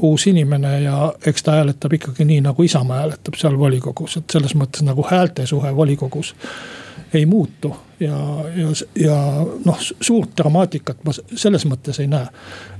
uus 0.01 0.25
inimene 0.31 0.79
ja 0.83 1.11
eks 1.25 1.45
ta 1.45 1.59
hääletab 1.59 1.93
ikkagi 1.99 2.25
nii, 2.25 2.41
nagu 2.47 2.65
Isamaa 2.65 3.03
hääletab 3.03 3.37
seal 3.39 3.59
volikogus, 3.59 4.17
et 4.21 4.37
selles 4.37 4.55
mõttes 4.57 4.85
nagu 4.85 5.05
häälte 5.09 5.45
suhe 5.49 5.75
volikogus 5.75 6.33
ei 7.13 7.25
muutu. 7.25 7.75
ja, 7.99 8.17
ja, 8.55 8.67
ja 8.99 9.17
noh, 9.65 9.77
suurt 10.01 10.33
dramaatikat 10.37 11.03
ma 11.05 11.13
selles 11.15 11.63
mõttes 11.69 12.01
ei 12.03 12.09
näe. 12.11 12.27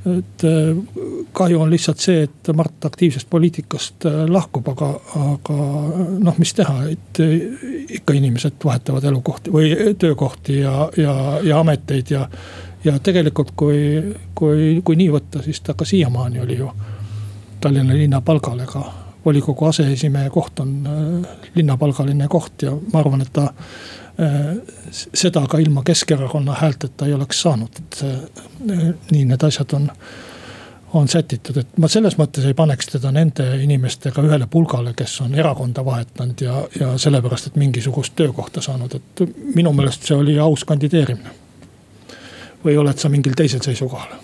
Et 0.06 0.44
äh, 0.44 0.76
kahju 1.34 1.62
on 1.62 1.72
lihtsalt 1.72 2.02
see, 2.02 2.26
et 2.28 2.50
Mart 2.54 2.86
aktiivsest 2.86 3.30
poliitikast 3.30 4.06
äh, 4.06 4.18
lahkub, 4.30 4.68
aga, 4.74 4.92
aga 5.22 5.56
noh, 6.22 6.38
mis 6.42 6.54
teha, 6.54 6.76
et 6.92 7.22
äh, 7.24 7.34
ikka 8.00 8.14
inimesed 8.18 8.60
vahetavad 8.66 9.08
elukohti 9.10 9.54
või 9.54 9.72
töökohti 10.00 10.60
ja, 10.62 10.90
ja, 10.98 11.16
ja 11.44 11.60
ameteid 11.60 12.14
ja. 12.14 12.28
ja 12.84 13.00
tegelikult, 13.00 13.56
kui, 13.58 13.80
kui, 14.36 14.70
kui 14.86 15.00
nii 15.00 15.10
võtta, 15.18 15.42
siis 15.46 15.62
ta 15.66 15.74
ka 15.74 15.88
siiamaani 15.88 16.44
oli 16.46 16.60
ju 16.62 16.70
Tallinna 17.62 17.96
linna 17.98 18.20
palgal, 18.22 18.60
ega 18.62 18.84
volikogu 19.26 19.66
aseesimehe 19.66 20.30
koht 20.30 20.60
on 20.62 20.74
linnapalgaline 21.56 22.28
koht 22.30 22.68
ja 22.68 22.76
ma 22.94 23.00
arvan, 23.00 23.24
et 23.26 23.32
ta 23.34 23.48
seda 25.14 25.42
ka 25.48 25.58
ilma 25.60 25.84
Keskerakonna 25.84 26.54
häälteta 26.56 27.06
ei 27.06 27.14
oleks 27.14 27.42
saanud, 27.42 27.82
et 27.82 28.04
äh, 28.04 28.86
nii 29.12 29.26
need 29.26 29.44
asjad 29.44 29.74
on 29.76 29.92
on 30.96 31.08
sätitud, 31.08 31.58
et 31.58 31.78
ma 31.82 31.90
selles 31.92 32.16
mõttes 32.16 32.46
ei 32.48 32.54
paneks 32.56 32.88
teda 32.94 33.12
nende 33.12 33.44
inimestega 33.60 34.24
ühele 34.24 34.48
pulgale, 34.48 34.94
kes 34.96 35.18
on 35.26 35.34
erakonda 35.36 35.84
vahetanud 35.86 36.42
ja, 36.42 36.62
ja 36.80 36.94
sellepärast, 36.98 37.50
et 37.50 37.58
mingisugust 37.60 38.16
töökohta 38.16 38.64
saanud, 38.64 38.96
et 38.96 39.26
minu 39.56 39.74
meelest 39.76 40.08
see 40.08 40.16
oli 40.16 40.38
aus 40.40 40.64
kandideerimine. 40.64 41.34
või 42.66 42.78
oled 42.78 42.98
sa 42.98 43.10
mingil 43.10 43.36
teisel 43.36 43.62
seisukohal? 43.62 44.16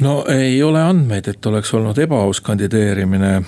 no 0.00 0.24
ei 0.28 0.62
ole 0.62 0.82
andmeid, 0.82 1.28
et 1.28 1.46
oleks 1.46 1.74
olnud 1.74 1.98
ebaaus 1.98 2.40
kandideerimine 2.40 3.42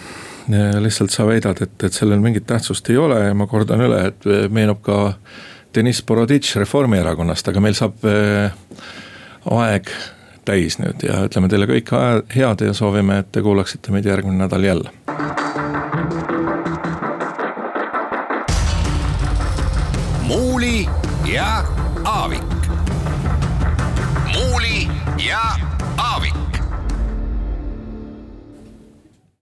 lihtsalt 0.49 1.15
sa 1.15 1.27
väidad, 1.29 1.61
et, 1.63 1.77
et 1.85 1.95
sellel 1.95 2.21
mingit 2.23 2.47
tähtsust 2.49 2.91
ei 2.91 2.97
ole 2.99 3.21
ja 3.29 3.35
ma 3.35 3.47
kordan 3.47 3.85
üle, 3.85 4.01
et 4.11 4.27
meenub 4.51 4.83
ka 4.83 4.99
Deniss 5.75 6.03
Boroditš 6.05 6.57
Reformierakonnast, 6.61 7.49
aga 7.49 7.63
meil 7.65 7.77
saab 7.79 8.05
äh, 8.09 8.53
aeg 9.51 9.89
täis 10.45 10.79
nüüd 10.83 11.05
ja 11.07 11.23
ütleme 11.29 11.49
teile 11.49 11.69
kõike 11.71 12.03
head 12.35 12.67
ja 12.67 12.75
soovime, 12.77 13.23
et 13.23 13.33
te 13.33 13.45
kuulaksite 13.45 13.95
meid 13.95 14.09
järgmine 14.09 14.43
nädal 14.45 14.67
jälle. 14.67 14.97